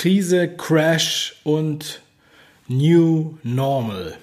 Krise, 0.00 0.48
Crash 0.48 1.34
und 1.44 2.00
New 2.68 3.36
Normal. 3.42 4.14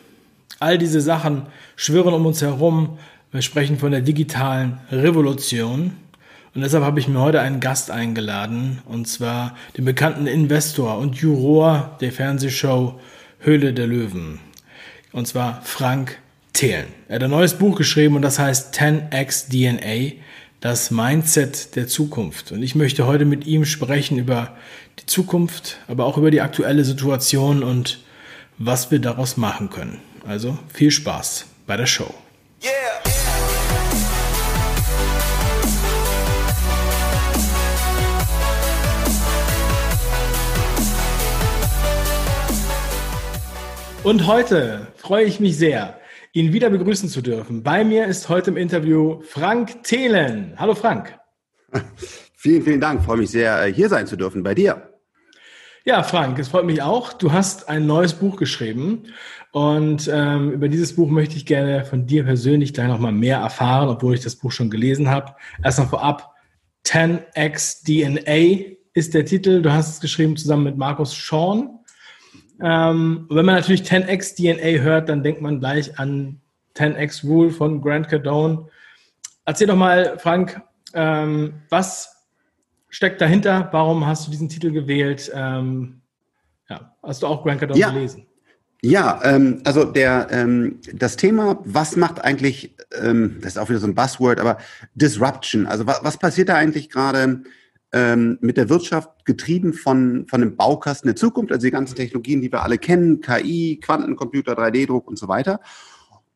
All 0.59 0.79
diese 0.79 1.01
Sachen 1.01 1.43
schwirren 1.75 2.15
um 2.15 2.25
uns 2.25 2.41
herum. 2.41 2.97
Wir 3.31 3.43
sprechen 3.43 3.77
von 3.77 3.91
der 3.91 4.01
digitalen 4.01 4.79
Revolution. 4.91 5.91
Und 6.55 6.61
deshalb 6.61 6.83
habe 6.83 6.99
ich 6.99 7.07
mir 7.07 7.19
heute 7.19 7.41
einen 7.41 7.59
Gast 7.59 7.91
eingeladen, 7.91 8.81
und 8.85 9.07
zwar 9.07 9.55
den 9.77 9.85
bekannten 9.85 10.25
Investor 10.25 10.97
und 10.97 11.17
Juror 11.17 11.95
der 12.01 12.11
Fernsehshow 12.11 12.99
Höhle 13.37 13.71
der 13.71 13.85
Löwen. 13.85 14.39
Und 15.11 15.27
zwar 15.27 15.61
Frank 15.61 16.17
Thelen. 16.53 16.87
Er 17.07 17.17
hat 17.17 17.23
ein 17.23 17.29
neues 17.29 17.53
Buch 17.53 17.77
geschrieben 17.77 18.15
und 18.15 18.23
das 18.23 18.39
heißt 18.39 18.75
10x 18.75 19.49
DNA, 19.51 20.15
das 20.59 20.91
Mindset 20.91 21.75
der 21.75 21.87
Zukunft. 21.87 22.51
Und 22.51 22.63
ich 22.63 22.75
möchte 22.75 23.05
heute 23.05 23.25
mit 23.25 23.45
ihm 23.45 23.65
sprechen 23.65 24.17
über 24.17 24.55
die 24.99 25.05
Zukunft, 25.05 25.77
aber 25.87 26.05
auch 26.05 26.17
über 26.17 26.31
die 26.31 26.41
aktuelle 26.41 26.83
Situation 26.83 27.63
und 27.63 27.99
was 28.57 28.89
wir 28.89 28.99
daraus 28.99 29.37
machen 29.37 29.69
können. 29.69 29.99
Also 30.25 30.57
viel 30.73 30.91
Spaß 30.91 31.45
bei 31.67 31.77
der 31.77 31.85
Show. 31.85 32.13
Yeah. 32.63 32.71
Und 44.03 44.25
heute 44.25 44.87
freue 44.95 45.25
ich 45.25 45.39
mich 45.39 45.57
sehr, 45.57 45.99
ihn 46.37 46.53
wieder 46.53 46.69
begrüßen 46.69 47.09
zu 47.09 47.23
dürfen. 47.23 47.63
Bei 47.63 47.83
mir 47.83 48.05
ist 48.05 48.29
heute 48.29 48.51
im 48.51 48.57
Interview 48.57 49.21
Frank 49.23 49.83
Thelen. 49.83 50.53
Hallo 50.57 50.75
Frank. 50.75 51.17
Vielen, 52.39 52.61
vielen 52.61 52.79
Dank. 52.79 53.03
freue 53.03 53.17
mich 53.17 53.31
sehr, 53.31 53.65
äh, 53.65 53.73
hier 53.73 53.89
sein 53.89 54.05
zu 54.05 54.15
dürfen 54.15 54.43
bei 54.43 54.53
dir. 54.53 54.93
Ja, 55.83 56.03
Frank, 56.03 56.37
es 56.37 56.49
freut 56.49 56.65
mich 56.65 56.83
auch. 56.83 57.13
Du 57.13 57.31
hast 57.31 57.67
ein 57.67 57.87
neues 57.87 58.13
Buch 58.13 58.35
geschrieben 58.35 59.05
und 59.51 60.07
ähm, 60.13 60.51
über 60.51 60.69
dieses 60.69 60.95
Buch 60.95 61.09
möchte 61.09 61.35
ich 61.35 61.47
gerne 61.47 61.83
von 61.85 62.05
dir 62.05 62.23
persönlich 62.23 62.75
gleich 62.75 62.87
nochmal 62.87 63.13
mehr 63.13 63.39
erfahren, 63.39 63.89
obwohl 63.89 64.13
ich 64.13 64.21
das 64.21 64.35
Buch 64.35 64.51
schon 64.51 64.69
gelesen 64.69 65.09
habe. 65.09 65.33
Erstmal 65.63 65.87
vorab, 65.87 66.35
10x 66.85 67.83
DNA 67.83 68.75
ist 68.93 69.15
der 69.15 69.25
Titel. 69.25 69.63
Du 69.63 69.73
hast 69.73 69.89
es 69.89 69.99
geschrieben 69.99 70.37
zusammen 70.37 70.65
mit 70.65 70.77
Markus 70.77 71.15
Schorn. 71.15 71.79
Ähm, 72.61 73.27
wenn 73.29 73.45
man 73.45 73.55
natürlich 73.55 73.83
10x 73.83 74.35
DNA 74.35 74.81
hört, 74.81 75.09
dann 75.09 75.23
denkt 75.23 75.41
man 75.41 75.59
gleich 75.59 75.99
an 75.99 76.39
10x 76.75 77.25
Rule 77.25 77.51
von 77.51 77.81
Grant 77.81 78.09
Cardone. 78.09 78.67
Erzähl 79.45 79.67
doch 79.67 79.75
mal, 79.75 80.17
Frank, 80.19 80.61
ähm, 80.93 81.53
was 81.69 82.15
steckt 82.89 83.21
dahinter? 83.21 83.69
Warum 83.71 84.05
hast 84.05 84.27
du 84.27 84.31
diesen 84.31 84.49
Titel 84.49 84.71
gewählt? 84.71 85.31
Ähm, 85.33 86.01
ja, 86.69 86.93
hast 87.03 87.23
du 87.23 87.27
auch 87.27 87.43
Grant 87.43 87.59
Cardone 87.59 87.79
ja. 87.79 87.91
gelesen? 87.91 88.25
Ja, 88.83 89.19
ähm, 89.23 89.61
also 89.65 89.85
der 89.85 90.27
ähm, 90.31 90.79
das 90.93 91.15
Thema, 91.15 91.59
was 91.65 91.95
macht 91.95 92.23
eigentlich, 92.23 92.75
ähm, 93.01 93.37
das 93.41 93.53
ist 93.53 93.57
auch 93.57 93.69
wieder 93.69 93.79
so 93.79 93.87
ein 93.87 93.95
Buzzword, 93.95 94.39
aber 94.39 94.59
Disruption. 94.93 95.65
Also 95.65 95.87
was, 95.87 96.03
was 96.03 96.17
passiert 96.17 96.49
da 96.49 96.55
eigentlich 96.55 96.89
gerade 96.89 97.41
ähm, 97.93 98.37
mit 98.41 98.57
der 98.57 98.69
Wirtschaft, 98.69 99.25
getrieben 99.25 99.73
von 99.73 100.25
von 100.27 100.41
dem 100.41 100.55
Baukasten 100.55 101.07
der 101.07 101.15
Zukunft, 101.15 101.51
also 101.51 101.65
die 101.65 101.71
ganzen 101.71 101.95
Technologien, 101.95 102.41
die 102.41 102.51
wir 102.51 102.63
alle 102.63 102.77
kennen, 102.77 103.21
KI, 103.21 103.79
Quantencomputer, 103.81 104.53
3D-Druck 104.53 105.07
und 105.07 105.17
so 105.17 105.27
weiter. 105.27 105.59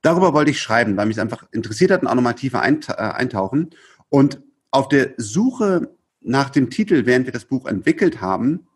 Darüber 0.02 0.34
wollte 0.34 0.52
ich 0.52 0.62
schreiben, 0.62 0.98
weil 0.98 1.06
mich 1.06 1.18
es 1.18 1.22
einfach 1.22 1.48
interessiert 1.52 1.92
hat 1.92 2.02
und 2.02 2.08
auch 2.08 2.16
nochmal 2.16 2.36
tiefer 2.36 2.64
äh, 2.64 2.94
eintauchen. 2.94 3.72
Und 4.10 4.42
auf 4.72 4.88
der 4.88 5.14
Suche 5.18 5.96
nach 6.22 6.50
dem 6.50 6.70
Titel, 6.70 7.06
während 7.06 7.26
wir 7.26 7.34
das 7.34 7.46
Buch 7.46 7.66
entwickelt 7.66 8.22
haben, 8.22 8.68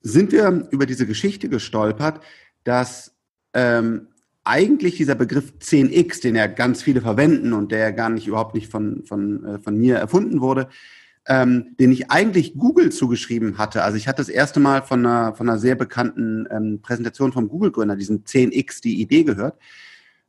sind 0.00 0.32
wir 0.32 0.68
über 0.70 0.86
diese 0.86 1.06
Geschichte 1.06 1.48
gestolpert, 1.48 2.22
dass 2.62 3.14
ähm, 3.54 4.08
eigentlich 4.44 4.96
dieser 4.96 5.14
Begriff 5.14 5.54
10x, 5.60 6.20
den 6.22 6.36
ja 6.36 6.46
ganz 6.46 6.82
viele 6.82 7.00
verwenden 7.00 7.52
und 7.52 7.72
der 7.72 7.78
ja 7.78 7.90
gar 7.90 8.10
nicht 8.10 8.26
überhaupt 8.26 8.54
nicht 8.54 8.70
von, 8.70 9.02
von, 9.04 9.44
äh, 9.44 9.58
von 9.58 9.76
mir 9.76 9.96
erfunden 9.96 10.40
wurde, 10.40 10.68
ähm, 11.26 11.74
den 11.80 11.90
ich 11.90 12.10
eigentlich 12.10 12.54
Google 12.54 12.90
zugeschrieben 12.90 13.56
hatte. 13.56 13.82
Also 13.82 13.96
ich 13.96 14.06
hatte 14.06 14.18
das 14.18 14.28
erste 14.28 14.60
Mal 14.60 14.82
von 14.82 15.04
einer, 15.04 15.34
von 15.34 15.48
einer 15.48 15.58
sehr 15.58 15.74
bekannten 15.74 16.46
ähm, 16.50 16.80
Präsentation 16.82 17.32
vom 17.32 17.48
Google-Gründer, 17.48 17.96
diesen 17.96 18.24
10x, 18.24 18.82
die 18.82 19.00
Idee 19.00 19.24
gehört. 19.24 19.58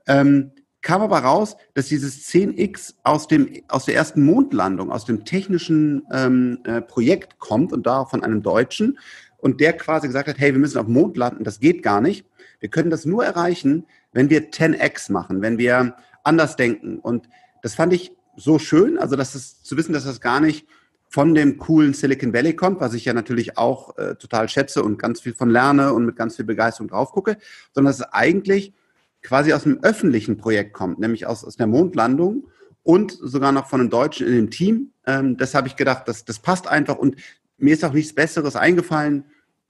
Ähm, 0.08 0.52
kam 0.82 1.02
aber 1.02 1.18
raus, 1.18 1.58
dass 1.74 1.88
dieses 1.88 2.30
10x 2.30 2.94
aus 3.04 3.28
dem 3.28 3.50
aus 3.68 3.86
der 3.86 3.96
ersten 3.96 4.24
Mondlandung, 4.24 4.92
aus 4.92 5.04
dem 5.04 5.26
technischen 5.26 6.04
ähm, 6.14 6.60
äh, 6.64 6.80
Projekt 6.80 7.40
kommt 7.40 7.74
und 7.74 7.88
da 7.88 8.06
von 8.06 8.24
einem 8.24 8.44
Deutschen 8.44 9.00
und 9.38 9.60
der 9.60 9.74
quasi 9.74 10.08
gesagt 10.08 10.30
hat, 10.30 10.38
hey, 10.38 10.54
wir 10.54 10.60
müssen 10.60 10.78
auf 10.78 10.88
Mond 10.88 11.18
landen, 11.18 11.44
das 11.44 11.60
geht 11.60 11.82
gar 11.82 12.02
nicht. 12.02 12.26
Wir 12.60 12.70
können 12.70 12.92
das 12.92 13.06
nur 13.06 13.26
erreichen, 13.26 13.86
wenn 14.16 14.30
wir 14.30 14.50
10x 14.50 15.12
machen, 15.12 15.42
wenn 15.42 15.60
wir 15.60 15.96
anders 16.24 16.56
denken. 16.56 17.00
Und 17.00 17.30
das 17.62 17.76
fand 17.76 17.94
ich 17.94 18.14
so 18.36 18.58
schön, 18.58 18.98
also 18.98 19.16
dass 19.16 19.36
es, 19.36 19.62
zu 19.62 19.78
wissen, 19.78 19.94
dass 19.94 20.06
das 20.06 20.22
gar 20.22 20.40
nicht 20.40 20.66
von 21.10 21.36
dem 21.36 21.58
coolen 21.58 21.94
Silicon 21.94 22.34
Valley 22.34 22.56
kommt, 22.56 22.80
was 22.80 22.94
ich 22.94 23.06
ja 23.06 23.14
natürlich 23.14 23.58
auch 23.58 23.98
äh, 23.98 24.16
total 24.16 24.50
schätze 24.50 24.84
und 24.84 24.98
ganz 24.98 25.22
viel 25.22 25.34
von 25.34 25.50
lerne 25.50 25.94
und 25.94 26.06
mit 26.06 26.16
ganz 26.16 26.38
viel 26.38 26.46
Begeisterung 26.46 26.88
drauf 26.88 27.12
gucke, 27.12 27.38
sondern 27.74 27.92
dass 27.92 28.00
es 28.00 28.14
eigentlich 28.14 28.74
quasi 29.22 29.54
aus 29.54 29.66
einem 29.66 29.80
öffentlichen 29.82 30.38
Projekt 30.38 30.74
kommt, 30.74 31.00
nämlich 31.00 31.26
aus, 31.26 31.44
aus 31.44 31.58
der 31.58 31.68
Mondlandung 31.68 32.48
und 32.84 33.12
sogar 33.12 33.52
noch 33.52 33.68
von 33.68 33.82
einem 33.82 33.90
Deutschen 33.90 34.28
in 34.28 34.34
dem 34.34 34.50
Team. 34.50 34.92
Ähm, 35.06 35.36
das 35.36 35.54
habe 35.56 35.68
ich 35.68 35.76
gedacht, 35.76 36.04
das, 36.08 36.24
das 36.24 36.40
passt 36.40 36.68
einfach 36.68 36.96
und 36.98 37.18
mir 37.58 37.74
ist 37.74 37.84
auch 37.84 37.94
nichts 37.94 38.16
Besseres 38.16 38.56
eingefallen, 38.56 39.26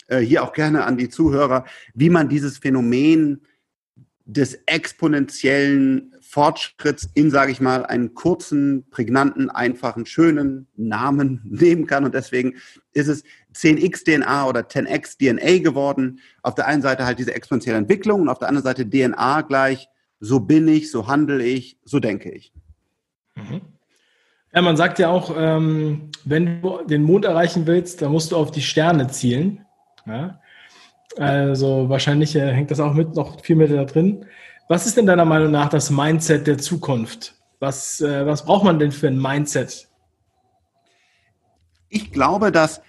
äh, 0.07 0.19
hier 0.19 0.43
auch 0.43 0.53
gerne 0.53 0.85
an 0.85 0.97
die 0.97 1.09
Zuhörer, 1.09 1.65
wie 1.95 2.09
man 2.09 2.29
dieses 2.29 2.59
Phänomen 2.59 3.41
des 4.25 4.55
exponentiellen 4.65 6.15
Fortschritts 6.19 7.07
in, 7.13 7.29
sage 7.29 7.51
ich 7.51 7.61
mal, 7.61 7.85
einen 7.85 8.15
kurzen, 8.15 8.89
prägnanten, 8.89 9.51
einfachen, 9.51 10.05
schönen 10.05 10.67
Namen 10.75 11.41
nehmen 11.45 11.85
kann. 11.85 12.03
Und 12.03 12.15
deswegen 12.15 12.55
ist 12.93 13.07
es 13.07 13.23
10x 13.53 14.03
DNA 14.03 14.47
oder 14.47 14.61
10x 14.61 15.17
DNA 15.17 15.63
geworden. 15.63 16.19
Auf 16.41 16.55
der 16.55 16.67
einen 16.67 16.81
Seite 16.81 17.05
halt 17.05 17.19
diese 17.19 17.35
exponentielle 17.35 17.77
Entwicklung 17.77 18.21
und 18.21 18.29
auf 18.29 18.39
der 18.39 18.47
anderen 18.47 18.65
Seite 18.65 18.89
DNA 18.89 19.41
gleich, 19.41 19.87
so 20.19 20.39
bin 20.39 20.67
ich, 20.67 20.89
so 20.89 21.07
handle 21.07 21.43
ich, 21.43 21.77
so 21.85 21.99
denke 21.99 22.31
ich. 22.31 22.51
Mhm. 23.35 23.61
Ja, 24.53 24.61
man 24.61 24.77
sagt 24.77 24.99
ja 24.99 25.09
auch, 25.09 25.35
ähm, 25.37 26.11
wenn 26.23 26.61
du 26.61 26.81
den 26.85 27.03
Mond 27.03 27.25
erreichen 27.25 27.67
willst, 27.67 28.01
dann 28.01 28.11
musst 28.11 28.31
du 28.31 28.37
auf 28.37 28.51
die 28.51 28.61
Sterne 28.61 29.07
zielen. 29.09 29.65
Ja? 30.05 30.39
Also 31.17 31.89
wahrscheinlich 31.89 32.35
äh, 32.35 32.51
hängt 32.51 32.71
das 32.71 32.79
auch 32.79 32.93
mit 32.93 33.15
noch 33.15 33.41
viel 33.41 33.55
mehr 33.55 33.67
da 33.67 33.85
drin. 33.85 34.25
Was 34.67 34.85
ist 34.85 34.97
denn 34.97 35.05
deiner 35.05 35.25
Meinung 35.25 35.51
nach 35.51 35.69
das 35.69 35.89
Mindset 35.89 36.47
der 36.47 36.57
Zukunft? 36.57 37.35
Was, 37.59 38.01
äh, 38.01 38.25
was 38.25 38.45
braucht 38.45 38.65
man 38.65 38.79
denn 38.79 38.91
für 38.91 39.07
ein 39.07 39.21
Mindset? 39.21 39.87
Ich 41.89 42.11
glaube, 42.11 42.51
dass 42.51 42.81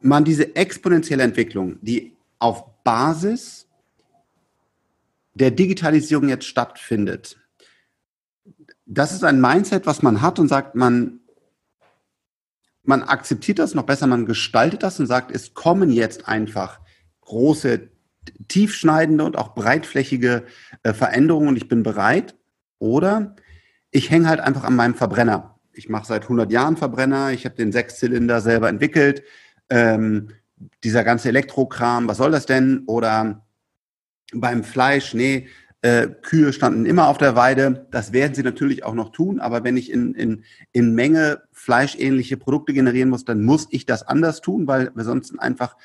man 0.00 0.24
diese 0.24 0.54
exponentielle 0.56 1.22
Entwicklung, 1.22 1.78
die 1.80 2.16
auf 2.38 2.64
Basis 2.82 3.68
der 5.34 5.50
Digitalisierung 5.50 6.28
jetzt 6.28 6.44
stattfindet, 6.44 7.38
das 8.84 9.12
ist 9.12 9.24
ein 9.24 9.40
Mindset, 9.40 9.86
was 9.86 10.02
man 10.02 10.20
hat 10.20 10.38
und 10.38 10.48
sagt, 10.48 10.74
man, 10.74 11.20
man 12.84 13.02
akzeptiert 13.02 13.58
das, 13.58 13.74
noch 13.74 13.84
besser, 13.84 14.06
man 14.06 14.26
gestaltet 14.26 14.82
das 14.82 14.98
und 14.98 15.06
sagt, 15.06 15.30
es 15.30 15.54
kommen 15.54 15.90
jetzt 15.90 16.28
einfach 16.28 16.80
große 17.20 17.88
tiefschneidende 18.48 19.24
und 19.24 19.36
auch 19.36 19.54
breitflächige 19.54 20.44
äh, 20.82 20.92
Veränderungen 20.92 21.48
und 21.48 21.56
ich 21.56 21.68
bin 21.68 21.82
bereit. 21.82 22.36
Oder 22.78 23.36
ich 23.90 24.10
hänge 24.10 24.28
halt 24.28 24.40
einfach 24.40 24.64
an 24.64 24.74
meinem 24.74 24.94
Verbrenner. 24.94 25.58
Ich 25.72 25.88
mache 25.88 26.06
seit 26.06 26.24
100 26.24 26.50
Jahren 26.50 26.76
Verbrenner, 26.76 27.30
ich 27.30 27.44
habe 27.44 27.54
den 27.54 27.72
Sechszylinder 27.72 28.40
selber 28.40 28.68
entwickelt. 28.68 29.22
Ähm, 29.70 30.30
dieser 30.84 31.04
ganze 31.04 31.28
Elektrokram, 31.28 32.08
was 32.08 32.18
soll 32.18 32.30
das 32.30 32.46
denn? 32.46 32.84
Oder 32.86 33.46
beim 34.32 34.64
Fleisch, 34.64 35.14
nee, 35.14 35.48
äh, 35.82 36.08
Kühe 36.08 36.52
standen 36.52 36.86
immer 36.86 37.08
auf 37.08 37.18
der 37.18 37.36
Weide. 37.36 37.86
Das 37.90 38.12
werden 38.12 38.34
sie 38.34 38.42
natürlich 38.42 38.84
auch 38.84 38.94
noch 38.94 39.10
tun, 39.10 39.40
aber 39.40 39.64
wenn 39.64 39.76
ich 39.76 39.90
in, 39.90 40.14
in, 40.14 40.44
in 40.70 40.94
Menge 40.94 41.42
fleischähnliche 41.52 42.36
Produkte 42.36 42.72
generieren 42.72 43.10
muss, 43.10 43.24
dann 43.24 43.42
muss 43.42 43.66
ich 43.70 43.84
das 43.84 44.06
anders 44.06 44.40
tun, 44.40 44.66
weil 44.66 44.92
wir 44.94 45.04
sonst 45.04 45.38
einfach 45.38 45.76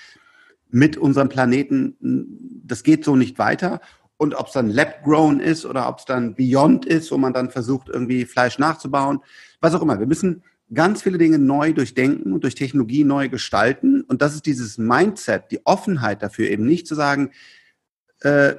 mit 0.70 0.98
unserem 0.98 1.30
Planeten, 1.30 1.96
das 2.66 2.84
geht 2.84 3.04
so 3.04 3.16
nicht 3.16 3.40
weiter. 3.40 3.82
Und 4.18 4.36
ob 4.36 4.48
es 4.48 4.54
dann 4.54 4.70
Lab-Grown 4.70 5.40
ist 5.40 5.66
oder 5.66 5.88
ob 5.90 6.00
es 6.00 6.06
dann 6.06 6.36
Beyond 6.36 6.86
ist, 6.86 7.12
wo 7.12 7.18
man 7.18 7.34
dann 7.34 7.50
versucht, 7.50 7.90
irgendwie 7.90 8.26
Fleisch 8.26 8.60
nachzubauen, 8.60 9.20
was 9.62 9.76
auch 9.76 9.82
immer. 9.82 10.00
Wir 10.00 10.08
müssen 10.08 10.44
ganz 10.74 11.02
viele 11.02 11.18
Dinge 11.18 11.40
neu 11.40 11.74
durchdenken 11.74 12.34
und 12.34 12.44
durch 12.44 12.56
Technologie 12.56 13.04
neu 13.04 13.30
gestalten. 13.30 14.02
Und 14.02 14.22
das 14.22 14.36
ist 14.36 14.46
dieses 14.46 14.78
Mindset, 14.78 15.46
die 15.52 15.66
Offenheit 15.66 16.22
dafür, 16.22 16.50
eben 16.50 16.66
nicht 16.66 16.88
zu 16.88 16.96
sagen, 16.96 17.32
äh, 18.22 18.56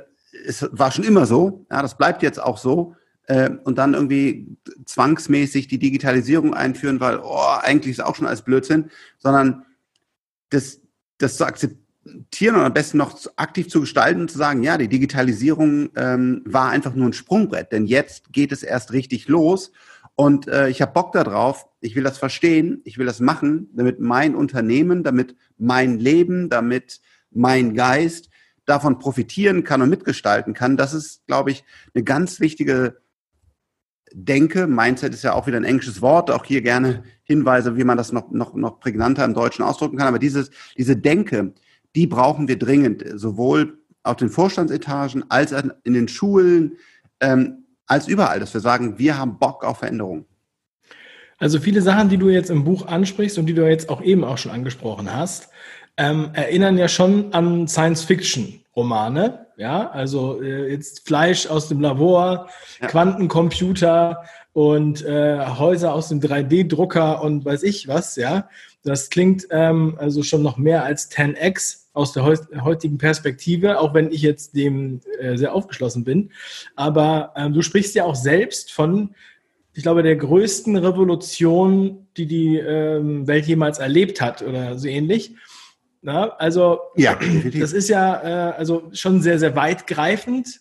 es 0.47 0.69
war 0.73 0.91
schon 0.91 1.05
immer 1.05 1.27
so, 1.27 1.67
ja, 1.71 1.83
das 1.83 1.97
bleibt 1.97 2.23
jetzt 2.23 2.41
auch 2.41 2.59
so. 2.59 2.95
äh, 3.29 3.51
und 3.65 3.79
dann 3.79 3.95
irgendwie 3.95 4.57
zwangsmäßig 4.87 5.69
die 5.69 5.79
Digitalisierung 5.79 6.55
einführen, 6.55 7.01
weil 7.01 7.21
oh, 7.23 7.59
eigentlich 7.61 7.93
ist 7.93 8.05
auch 8.05 8.15
schon 8.17 8.27
alles 8.27 8.43
Blödsinn, 8.43 8.91
sondern 9.19 9.65
das, 10.51 10.81
das 11.19 11.37
zu 11.37 11.45
akzeptieren 11.45 12.57
und 12.57 12.63
am 12.63 12.73
besten 12.73 12.97
noch 12.97 13.19
aktiv 13.37 13.69
zu 13.69 13.81
gestalten 13.81 14.23
und 14.23 14.31
zu 14.31 14.39
sagen, 14.39 14.63
ja, 14.63 14.79
die 14.79 14.89
Digitalisierung 14.89 15.91
ähm, 15.95 16.43
war 16.47 16.71
einfach 16.71 16.95
nur 16.95 17.07
ein 17.07 17.13
Sprungbrett, 17.13 17.71
denn 17.71 17.87
jetzt 17.87 18.33
geht 18.33 18.51
es 18.51 18.63
erst 18.63 18.93
richtig 18.93 19.29
los 19.29 19.73
und 20.15 20.49
äh, 20.49 20.69
ich 20.69 20.81
habe 20.81 20.93
Bock 20.93 21.13
darauf, 21.13 21.67
ich 21.81 21.95
will 21.95 22.03
das 22.03 22.19
verstehen, 22.19 22.81
ich 22.85 22.99
will 22.99 23.07
das 23.07 23.21
machen, 23.21 23.69
damit 23.75 24.01
mein 24.01 24.35
Unternehmen, 24.35 25.05
damit 25.05 25.37
mein 25.59 25.99
Leben, 25.99 26.49
damit 26.49 27.01
mein 27.31 27.75
Geist 27.75 28.28
davon 28.69 28.99
profitieren 28.99 29.65
kann 29.65 29.81
und 29.83 29.89
mitgestalten 29.89 30.53
kann. 30.53 30.77
Das 30.77 30.93
ist, 30.93 31.27
glaube 31.27 31.51
ich, 31.51 31.65
eine 31.95 32.05
ganz 32.05 32.39
wichtige 32.39 32.99
Denke. 34.13 34.67
Mindset 34.67 35.15
ist 35.15 35.25
ja 35.25 35.33
auch 35.33 35.47
wieder 35.47 35.57
ein 35.57 35.65
englisches 35.65 36.03
Wort. 36.03 36.31
Auch 36.31 36.45
hier 36.45 36.61
gerne 36.61 37.03
Hinweise, 37.23 37.77
wie 37.77 37.85
man 37.85 37.97
das 37.97 38.13
noch, 38.13 38.31
noch, 38.31 38.55
noch 38.55 38.79
prägnanter 38.81 39.25
im 39.25 39.35
Deutschen 39.35 39.65
ausdrücken 39.65 39.97
kann. 39.97 40.09
Aber 40.09 40.19
dieses, 40.19 40.51
diese 40.77 40.97
Denke, 40.97 41.55
die 41.95 42.07
brauchen 42.07 42.47
wir 42.47 42.59
dringend, 42.59 43.05
sowohl 43.15 43.79
auf 44.03 44.17
den 44.17 44.29
Vorstandsetagen 44.29 45.31
als 45.31 45.53
in 45.53 45.95
den 45.95 46.09
Schulen, 46.09 46.77
ähm, 47.21 47.65
als 47.87 48.07
überall, 48.07 48.39
dass 48.39 48.53
wir 48.53 48.61
sagen, 48.61 48.99
wir 48.99 49.17
haben 49.17 49.39
Bock 49.39 49.65
auf 49.65 49.79
Veränderung. 49.79 50.27
Also 51.39 51.61
viele 51.61 51.83
Sachen, 51.83 52.09
die 52.09 52.19
du 52.19 52.29
jetzt 52.29 52.51
im 52.51 52.65
Buch 52.65 52.87
ansprichst 52.87 53.39
und 53.39 53.47
die 53.47 53.55
du 53.55 53.67
jetzt 53.67 53.89
auch 53.89 54.03
eben 54.03 54.25
auch 54.25 54.39
schon 54.39 54.53
angesprochen 54.53 55.15
hast, 55.15 55.51
ähm, 55.99 56.31
erinnern 56.33 56.79
ja 56.79 56.89
schon 56.89 57.33
an 57.35 57.69
Science-Fiction-Romane. 57.69 59.47
Ja, 59.57 59.91
also 59.91 60.41
äh, 60.41 60.71
jetzt 60.71 61.07
Fleisch 61.07 61.49
aus 61.49 61.69
dem 61.69 61.81
Labor, 61.81 62.49
ja. 62.81 62.87
Quantencomputer 62.87 64.23
und 64.53 65.05
äh, 65.05 65.45
Häuser 65.59 65.93
aus 65.93 66.09
dem 66.09 66.21
3D-Drucker 66.21 67.21
und 67.23 67.45
weiß 67.45 67.65
ich 67.65 67.89
was. 67.89 68.15
Ja, 68.15 68.49
das 68.85 69.11
klingt 69.11 69.49
ähm, 69.51 69.97
also 69.99 70.23
schon 70.23 70.43
noch 70.43 70.57
mehr 70.57 70.85
als 70.85 71.11
10x 71.11 71.87
aus 71.93 72.13
der 72.13 72.25
heutigen 72.25 72.99
Perspektive, 72.99 73.81
auch 73.81 73.93
wenn 73.93 74.13
ich 74.13 74.23
jetzt 74.23 74.55
dem 74.55 75.01
äh, 75.19 75.37
sehr 75.37 75.53
aufgeschlossen 75.53 76.05
bin. 76.05 76.31
Aber 76.77 77.33
ähm, 77.35 77.53
du 77.53 77.63
sprichst 77.63 77.97
ja 77.97 78.05
auch 78.05 78.15
selbst 78.15 78.73
von 78.73 79.15
ich 79.75 79.85
glaube, 79.85 80.03
der 80.03 80.17
größten 80.17 80.77
Revolution, 80.77 82.09
die 82.17 82.27
die 82.27 82.57
ähm, 82.57 83.29
Welt 83.29 83.47
jemals 83.47 83.79
erlebt 83.79 84.21
hat 84.21 84.43
oder 84.43 84.77
so 84.77 84.89
ähnlich. 84.89 85.37
Na, 86.01 86.29
also 86.39 86.81
ja, 86.97 87.19
das 87.59 87.73
ist 87.73 87.89
ja 87.89 88.51
äh, 88.51 88.53
also 88.57 88.91
schon 88.93 89.21
sehr, 89.21 89.39
sehr 89.39 89.57
weitgreifend. 89.57 90.61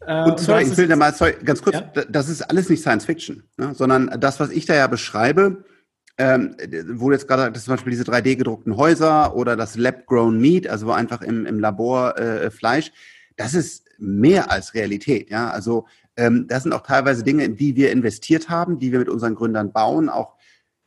Äh, 0.00 0.24
und 0.24 0.40
sorry, 0.40 0.62
ich 0.62 0.76
will 0.76 0.88
da 0.88 0.96
mal 0.96 1.14
sorry, 1.14 1.34
ganz 1.44 1.60
kurz, 1.62 1.76
ja? 1.76 2.04
das 2.08 2.28
ist 2.28 2.42
alles 2.42 2.68
nicht 2.68 2.80
Science 2.80 3.04
Fiction, 3.04 3.42
ne, 3.56 3.74
sondern 3.74 4.20
das, 4.20 4.40
was 4.40 4.50
ich 4.50 4.64
da 4.64 4.74
ja 4.74 4.86
beschreibe, 4.86 5.64
ähm, 6.16 6.56
wo 6.92 7.12
jetzt 7.12 7.28
gerade 7.28 7.52
das 7.52 7.64
zum 7.64 7.74
Beispiel 7.74 7.90
diese 7.90 8.04
3D 8.04 8.36
gedruckten 8.36 8.76
Häuser 8.76 9.36
oder 9.36 9.56
das 9.56 9.76
Lab-Grown 9.76 10.40
Meat, 10.40 10.66
also 10.68 10.90
einfach 10.90 11.22
im, 11.22 11.46
im 11.46 11.58
Labor 11.58 12.18
äh, 12.18 12.50
Fleisch, 12.50 12.90
das 13.36 13.54
ist 13.54 13.84
mehr 13.98 14.50
als 14.50 14.74
Realität. 14.74 15.30
Ja, 15.30 15.50
also 15.50 15.86
ähm, 16.16 16.46
das 16.48 16.64
sind 16.64 16.72
auch 16.72 16.82
teilweise 16.82 17.22
Dinge, 17.22 17.44
in 17.44 17.56
die 17.56 17.76
wir 17.76 17.92
investiert 17.92 18.48
haben, 18.48 18.78
die 18.78 18.92
wir 18.92 18.98
mit 18.98 19.08
unseren 19.08 19.34
Gründern 19.34 19.72
bauen, 19.72 20.08
auch 20.08 20.37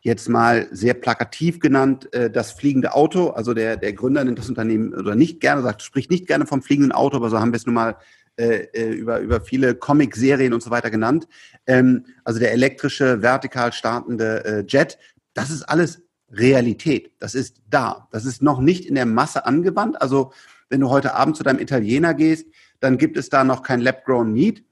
jetzt 0.02 0.30
mal 0.30 0.68
sehr 0.72 0.94
plakativ 0.94 1.60
genannt, 1.60 2.14
äh, 2.14 2.30
das 2.30 2.52
fliegende 2.52 2.94
Auto. 2.94 3.30
Also 3.30 3.54
der, 3.54 3.78
der 3.78 3.94
Gründer 3.94 4.24
nennt 4.24 4.40
das 4.40 4.50
Unternehmen 4.50 4.94
oder 4.94 5.16
nicht 5.16 5.40
gerne, 5.40 5.62
sagt, 5.62 5.82
spricht 5.82 6.12
nicht 6.12 6.28
gerne 6.28 6.46
vom 6.46 6.62
fliegenden 6.62 6.92
Auto, 6.92 7.18
aber 7.18 7.30
so 7.30 7.40
haben 7.40 7.52
wir 7.52 7.58
es 7.58 7.66
nun 7.66 7.76
mal 7.76 7.96
äh, 8.38 8.68
äh, 8.74 8.92
über, 8.92 9.20
über 9.20 9.42
viele 9.42 9.76
Comic-Serien 9.76 10.54
und 10.54 10.64
so 10.64 10.72
weiter 10.72 10.90
genannt. 10.90 11.28
Ähm, 11.68 12.06
also 12.24 12.40
der 12.40 12.54
elektrische, 12.54 13.22
vertikal 13.22 13.74
startende 13.74 14.46
äh, 14.46 14.64
Jet, 14.68 14.98
das 15.34 15.50
ist 15.50 15.64
alles 15.64 16.02
Realität. 16.32 17.12
Das 17.20 17.36
ist 17.36 17.62
da. 17.70 18.08
Das 18.12 18.26
ist 18.26 18.42
noch 18.42 18.60
nicht 18.60 18.86
in 18.86 18.96
der 18.96 19.06
Masse 19.06 19.46
angewandt. 19.46 20.02
Also 20.02 20.32
wenn 20.70 20.80
du 20.80 20.90
heute 20.90 21.14
Abend 21.14 21.36
zu 21.36 21.44
deinem 21.44 21.60
Italiener 21.60 22.14
gehst, 22.14 22.48
dann 22.80 22.98
gibt 22.98 23.18
es 23.18 23.30
da 23.30 23.44
noch 23.44 23.64
kein 23.64 23.82
Lab-Grown 23.82 24.32
Meat, 24.32 24.64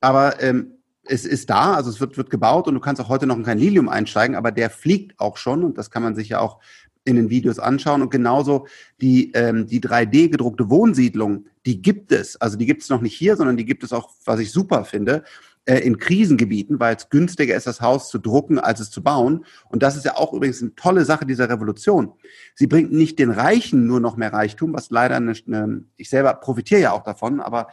aber 0.00 0.42
ähm, 0.42 0.73
es 1.06 1.24
ist 1.24 1.50
da, 1.50 1.74
also 1.74 1.90
es 1.90 2.00
wird, 2.00 2.16
wird 2.16 2.30
gebaut 2.30 2.66
und 2.66 2.74
du 2.74 2.80
kannst 2.80 3.00
auch 3.00 3.08
heute 3.08 3.26
noch 3.26 3.36
in 3.36 3.42
kein 3.42 3.58
Lilium 3.58 3.88
einsteigen, 3.88 4.36
aber 4.36 4.52
der 4.52 4.70
fliegt 4.70 5.18
auch 5.18 5.36
schon 5.36 5.64
und 5.64 5.78
das 5.78 5.90
kann 5.90 6.02
man 6.02 6.14
sich 6.14 6.30
ja 6.30 6.40
auch 6.40 6.60
in 7.04 7.16
den 7.16 7.30
Videos 7.30 7.58
anschauen. 7.58 8.02
Und 8.02 8.10
genauso 8.10 8.66
die, 9.00 9.32
ähm, 9.32 9.66
die 9.66 9.80
3D 9.80 10.30
gedruckte 10.30 10.70
Wohnsiedlung, 10.70 11.46
die 11.66 11.82
gibt 11.82 12.12
es. 12.12 12.40
Also 12.40 12.56
die 12.56 12.66
gibt 12.66 12.82
es 12.82 12.88
noch 12.88 13.00
nicht 13.00 13.14
hier, 13.14 13.36
sondern 13.36 13.56
die 13.56 13.64
gibt 13.64 13.84
es 13.84 13.92
auch, 13.92 14.10
was 14.24 14.40
ich 14.40 14.50
super 14.50 14.84
finde, 14.84 15.22
äh, 15.66 15.78
in 15.78 15.98
Krisengebieten, 15.98 16.80
weil 16.80 16.96
es 16.96 17.08
günstiger 17.08 17.54
ist, 17.54 17.66
das 17.66 17.80
Haus 17.80 18.08
zu 18.08 18.18
drucken, 18.18 18.58
als 18.58 18.80
es 18.80 18.90
zu 18.90 19.02
bauen. 19.02 19.44
Und 19.68 19.82
das 19.82 19.96
ist 19.96 20.04
ja 20.04 20.16
auch 20.16 20.32
übrigens 20.32 20.62
eine 20.62 20.74
tolle 20.74 21.04
Sache 21.04 21.26
dieser 21.26 21.48
Revolution. 21.48 22.12
Sie 22.54 22.66
bringt 22.66 22.92
nicht 22.92 23.18
den 23.18 23.30
Reichen 23.30 23.86
nur 23.86 24.00
noch 24.00 24.16
mehr 24.16 24.32
Reichtum, 24.32 24.72
was 24.72 24.90
leider 24.90 25.16
eine, 25.16 25.34
eine 25.46 25.84
ich 25.96 26.08
selber 26.08 26.34
profitiere 26.34 26.80
ja 26.80 26.92
auch 26.92 27.02
davon, 27.02 27.40
aber 27.40 27.68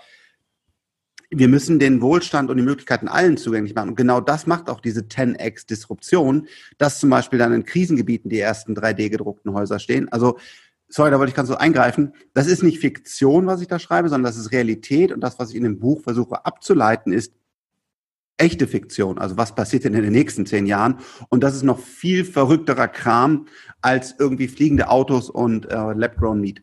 wir 1.34 1.48
müssen 1.48 1.80
den 1.80 2.02
Wohlstand 2.02 2.50
und 2.50 2.58
die 2.58 2.64
Möglichkeiten 2.64 3.08
allen 3.08 3.38
zugänglich 3.38 3.74
machen. 3.74 3.90
Und 3.90 3.96
genau 3.96 4.20
das 4.20 4.48
macht 4.48 4.70
auch 4.70 4.82
diese 4.82 5.02
10x-Disruption, 5.02 6.48
dass 6.78 7.00
zum 7.00 7.10
Beispiel 7.10 7.40
dann 7.40 7.54
in 7.54 7.64
Krisengebieten 7.64 8.30
die 8.30 8.40
ersten 8.40 8.76
3D-gedruckten 8.76 9.54
Häuser 9.54 9.80
stehen. 9.80 10.12
Also, 10.12 10.38
sorry, 10.90 11.10
da 11.10 11.20
wollte 11.20 11.30
ich 11.30 11.36
ganz 11.36 11.48
so 11.48 11.56
eingreifen. 11.56 12.14
Das 12.34 12.48
ist 12.48 12.64
nicht 12.64 12.80
Fiktion, 12.80 13.48
was 13.48 13.62
ich 13.62 13.70
da 13.70 13.80
schreibe, 13.80 14.10
sondern 14.10 14.30
das 14.30 14.38
ist 14.38 14.52
Realität. 14.52 15.14
Und 15.14 15.22
das, 15.22 15.40
was 15.40 15.52
ich 15.52 15.56
in 15.56 15.64
dem 15.64 15.80
Buch 15.80 16.02
versuche 16.02 16.46
abzuleiten, 16.46 17.14
ist 17.14 17.34
echte 18.38 18.68
Fiktion. 18.68 19.18
Also 19.18 19.38
was 19.38 19.56
passiert 19.56 19.86
denn 19.86 19.94
in 19.94 20.04
den 20.04 20.12
nächsten 20.12 20.46
zehn 20.46 20.66
Jahren? 20.66 21.00
Und 21.30 21.44
das 21.44 21.56
ist 21.56 21.64
noch 21.64 21.80
viel 21.80 22.26
verrückterer 22.26 22.90
Kram 22.90 23.46
als 23.82 24.16
irgendwie 24.20 24.50
fliegende 24.50 24.90
Autos 24.90 25.30
und 25.30 25.72
äh, 25.72 25.94
Lab-Grown 25.94 26.42
Meat. 26.42 26.62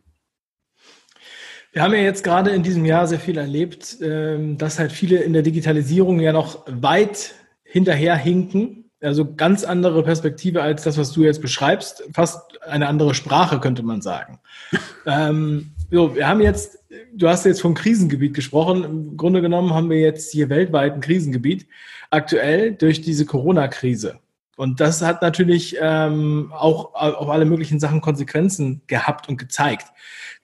Wir 1.72 1.82
haben 1.82 1.92
ja 1.92 2.00
jetzt 2.00 2.24
gerade 2.24 2.50
in 2.50 2.62
diesem 2.62 2.84
Jahr 2.84 3.06
sehr 3.06 3.20
viel 3.20 3.36
erlebt, 3.36 3.98
ähm, 4.00 4.56
dass 4.56 4.78
halt 4.78 4.90
viele 4.90 5.18
in 5.18 5.32
der 5.32 5.42
Digitalisierung 5.42 6.18
ja 6.20 6.32
noch 6.32 6.64
weit 6.66 7.34
hinterher 7.62 8.16
hinken. 8.16 8.90
Also 9.00 9.34
ganz 9.34 9.64
andere 9.64 10.02
Perspektive 10.02 10.62
als 10.62 10.82
das, 10.82 10.98
was 10.98 11.12
du 11.12 11.22
jetzt 11.22 11.40
beschreibst. 11.40 12.02
Fast 12.14 12.60
eine 12.62 12.88
andere 12.88 13.14
Sprache, 13.14 13.60
könnte 13.60 13.82
man 13.82 14.02
sagen. 14.02 14.40
ähm, 15.06 15.70
so, 15.90 16.16
wir 16.16 16.26
haben 16.26 16.40
jetzt, 16.40 16.78
du 17.14 17.28
hast 17.28 17.44
jetzt 17.46 17.60
vom 17.60 17.74
Krisengebiet 17.74 18.34
gesprochen. 18.34 18.84
Im 18.84 19.16
Grunde 19.16 19.40
genommen 19.40 19.72
haben 19.72 19.90
wir 19.90 20.00
jetzt 20.00 20.32
hier 20.32 20.48
weltweit 20.48 20.94
ein 20.94 21.00
Krisengebiet. 21.00 21.66
Aktuell 22.10 22.72
durch 22.72 23.02
diese 23.02 23.24
Corona-Krise. 23.24 24.18
Und 24.58 24.80
das 24.80 25.02
hat 25.02 25.22
natürlich 25.22 25.76
ähm, 25.80 26.52
auch 26.52 26.92
auf 26.92 27.28
alle 27.28 27.44
möglichen 27.44 27.78
Sachen 27.78 28.00
Konsequenzen 28.00 28.82
gehabt 28.88 29.28
und 29.28 29.36
gezeigt. 29.36 29.86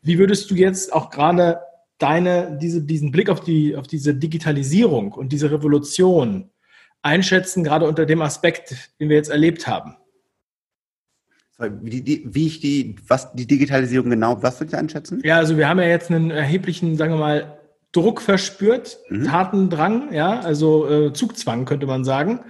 Wie 0.03 0.21
würdest 0.21 0.49
du 0.53 0.55
jetzt 0.55 0.93
auch 0.93 1.11
gerade 1.11 1.59
deine, 1.99 2.57
diese, 2.63 2.81
diesen 2.81 3.11
Blick 3.11 3.29
auf, 3.29 3.41
die, 3.41 3.75
auf 3.75 3.89
diese 3.89 4.15
Digitalisierung 4.15 5.11
und 5.11 5.33
diese 5.33 5.51
Revolution 5.51 6.49
einschätzen, 7.03 7.65
gerade 7.65 7.89
unter 7.89 8.07
dem 8.07 8.23
Aspekt, 8.23 8.93
den 9.01 9.09
wir 9.09 9.17
jetzt 9.17 9.31
erlebt 9.31 9.67
haben? 9.67 9.97
Wie, 11.59 12.01
die, 12.01 12.23
wie 12.25 12.47
ich 12.47 12.61
die, 12.61 12.95
was 13.09 13.33
die 13.33 13.49
Digitalisierung 13.49 14.11
genau, 14.11 14.41
was 14.41 14.61
würde 14.61 14.75
ich 14.75 14.79
einschätzen? 14.79 15.23
Ja, 15.25 15.39
also 15.39 15.57
wir 15.57 15.69
haben 15.69 15.81
ja 15.81 15.89
jetzt 15.89 16.13
einen 16.13 16.31
erheblichen, 16.31 16.97
sagen 16.97 17.15
wir 17.15 17.19
mal, 17.19 17.59
Druck 17.91 18.21
verspürt, 18.21 18.97
mhm. 19.09 19.25
Tatendrang, 19.25 20.13
ja, 20.13 20.39
also 20.39 20.89
äh, 20.89 21.13
Zugzwang 21.13 21.65
könnte 21.65 21.87
man 21.87 22.05
sagen, 22.05 22.45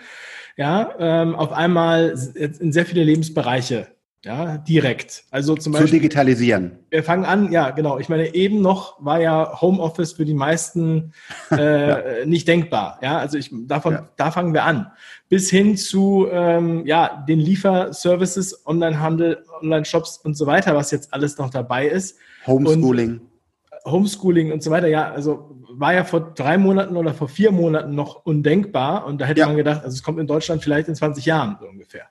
ja, 0.56 0.94
ähm, 0.99 1.34
auf 1.34 1.52
einmal 1.52 2.14
in 2.34 2.73
sehr 2.73 2.87
viele 2.87 3.04
Lebensbereiche 3.04 3.88
ja, 4.25 4.56
direkt. 4.56 5.25
Also 5.30 5.54
zum 5.54 5.73
Beispiel. 5.73 5.88
Zu 5.88 5.94
digitalisieren. 5.96 6.78
Wir 6.88 7.02
fangen 7.02 7.26
an, 7.26 7.52
ja, 7.52 7.70
genau. 7.70 7.99
Ich 7.99 8.08
meine, 8.08 8.34
eben 8.34 8.62
noch 8.62 9.04
war 9.04 9.20
ja 9.20 9.61
Homeoffice 9.61 10.12
für 10.12 10.25
die 10.25 10.34
meisten 10.34 11.12
äh, 11.50 11.88
ja. 11.88 12.26
nicht 12.26 12.49
denkbar. 12.49 12.99
Ja, 13.02 13.18
also 13.18 13.37
ich, 13.37 13.50
davon, 13.52 13.94
ja. 13.94 14.08
da 14.16 14.30
fangen 14.30 14.54
wir 14.54 14.64
an. 14.64 14.90
Bis 15.28 15.50
hin 15.50 15.76
zu, 15.76 16.26
ähm, 16.30 16.87
ja, 16.87 17.25
den 17.28 17.38
Lieferservices, 17.38 18.66
Onlinehandel, 18.66 19.44
Online-Shops 19.61 20.18
und 20.18 20.37
so 20.37 20.46
weiter, 20.46 20.75
was 20.75 20.90
jetzt 20.90 21.12
alles 21.12 21.37
noch 21.37 21.50
dabei 21.50 21.87
ist. 21.87 22.16
Homeschooling. 22.46 23.20
Und 23.20 23.92
Homeschooling 23.92 24.52
und 24.52 24.62
so 24.62 24.70
weiter. 24.70 24.88
Ja, 24.88 25.11
also 25.11 25.53
war 25.78 25.95
ja 25.95 26.04
vor 26.04 26.35
drei 26.35 26.59
Monaten 26.59 26.97
oder 26.97 27.14
vor 27.14 27.28
vier 27.28 27.50
Monaten 27.50 27.95
noch 27.95 28.25
undenkbar. 28.25 29.07
Und 29.07 29.21
da 29.21 29.26
hätte 29.26 29.40
ja. 29.40 29.47
man 29.47 29.57
gedacht, 29.57 29.85
also 29.85 29.95
es 29.95 30.02
kommt 30.02 30.19
in 30.19 30.26
Deutschland 30.26 30.62
vielleicht 30.62 30.88
in 30.88 30.95
20 30.95 31.25
Jahren 31.25 31.57
so 31.61 31.66
ungefähr. 31.66 32.07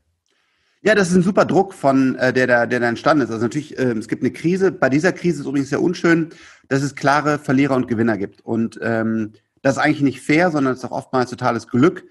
Ja, 0.81 0.95
das 0.95 1.09
ist 1.09 1.15
ein 1.15 1.23
super 1.23 1.45
Druck 1.45 1.73
von 1.73 2.15
äh, 2.15 2.33
der, 2.33 2.45
der, 2.45 2.67
der 2.67 2.79
da 2.81 2.89
entstanden 2.89 3.23
ist. 3.23 3.31
Also 3.31 3.43
natürlich, 3.43 3.77
äh, 3.77 3.93
es 3.93 4.09
gibt 4.09 4.21
eine 4.21 4.31
Krise. 4.31 4.71
Bei 4.71 4.89
dieser 4.89 5.13
Krise 5.13 5.41
ist 5.41 5.47
übrigens 5.47 5.69
sehr 5.69 5.81
unschön, 5.81 6.29
dass 6.67 6.81
es 6.81 6.95
klare 6.95 7.39
Verlierer 7.39 7.75
und 7.75 7.87
Gewinner 7.87 8.17
gibt. 8.17 8.41
Und 8.41 8.79
ähm, 8.81 9.31
das 9.61 9.77
ist 9.77 9.81
eigentlich 9.81 10.01
nicht 10.01 10.21
fair, 10.21 10.51
sondern 10.51 10.73
es 10.73 10.79
ist 10.79 10.85
auch 10.85 10.91
oftmals 10.91 11.29
totales 11.29 11.67
Glück. 11.69 12.03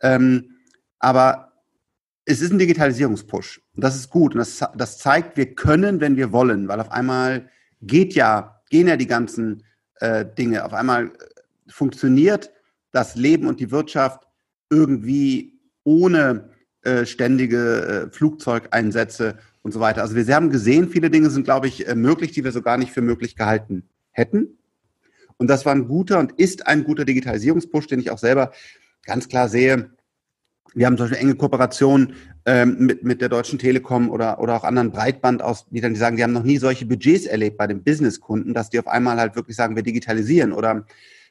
Ähm, 0.00 0.56
aber 0.98 1.52
es 2.24 2.40
ist 2.40 2.50
ein 2.50 2.58
Digitalisierungspush. 2.58 3.60
Und 3.74 3.84
das 3.84 3.94
ist 3.94 4.08
gut. 4.08 4.34
Und 4.34 4.38
das, 4.38 4.64
das 4.74 4.98
zeigt, 4.98 5.36
wir 5.36 5.54
können, 5.54 6.00
wenn 6.00 6.16
wir 6.16 6.32
wollen, 6.32 6.66
weil 6.68 6.80
auf 6.80 6.90
einmal 6.90 7.50
geht 7.82 8.14
ja, 8.14 8.62
gehen 8.70 8.88
ja 8.88 8.96
die 8.96 9.06
ganzen 9.06 9.64
äh, 10.04 10.26
Dinge. 10.26 10.64
Auf 10.64 10.74
einmal 10.74 11.06
äh, 11.06 11.10
funktioniert 11.68 12.50
das 12.92 13.16
Leben 13.16 13.46
und 13.46 13.58
die 13.58 13.70
Wirtschaft 13.70 14.26
irgendwie 14.70 15.58
ohne 15.82 16.50
äh, 16.82 17.06
ständige 17.06 18.08
äh, 18.10 18.14
Flugzeugeinsätze 18.14 19.38
und 19.62 19.72
so 19.72 19.80
weiter. 19.80 20.02
Also 20.02 20.14
wir 20.14 20.34
haben 20.34 20.50
gesehen, 20.50 20.90
viele 20.90 21.10
Dinge 21.10 21.30
sind, 21.30 21.44
glaube 21.44 21.68
ich, 21.68 21.88
äh, 21.88 21.94
möglich, 21.94 22.32
die 22.32 22.44
wir 22.44 22.52
so 22.52 22.60
gar 22.60 22.76
nicht 22.76 22.92
für 22.92 23.00
möglich 23.00 23.34
gehalten 23.36 23.88
hätten. 24.10 24.58
Und 25.38 25.48
das 25.48 25.64
war 25.64 25.74
ein 25.74 25.88
guter 25.88 26.18
und 26.18 26.32
ist 26.32 26.66
ein 26.66 26.84
guter 26.84 27.04
Digitalisierungspush, 27.04 27.86
den 27.86 28.00
ich 28.00 28.10
auch 28.10 28.18
selber 28.18 28.52
ganz 29.04 29.28
klar 29.28 29.48
sehe. 29.48 29.90
Wir 30.74 30.86
haben 30.86 30.96
zum 30.96 31.08
Beispiel 31.08 31.24
enge 31.24 31.36
Kooperationen 31.36 32.14
ähm, 32.46 32.76
mit, 32.78 33.04
mit 33.04 33.20
der 33.20 33.28
Deutschen 33.28 33.58
Telekom 33.58 34.10
oder, 34.10 34.40
oder 34.40 34.56
auch 34.56 34.64
anderen 34.64 34.90
Breitbandausbietern, 34.90 35.94
die 35.94 36.00
sagen, 36.00 36.16
die 36.16 36.22
haben 36.22 36.32
noch 36.32 36.42
nie 36.42 36.58
solche 36.58 36.84
Budgets 36.84 37.26
erlebt 37.26 37.56
bei 37.56 37.66
den 37.66 37.82
Businesskunden, 37.82 38.54
dass 38.54 38.70
die 38.70 38.78
auf 38.78 38.88
einmal 38.88 39.18
halt 39.18 39.36
wirklich 39.36 39.56
sagen, 39.56 39.76
wir 39.76 39.82
digitalisieren 39.82 40.52
oder 40.52 40.84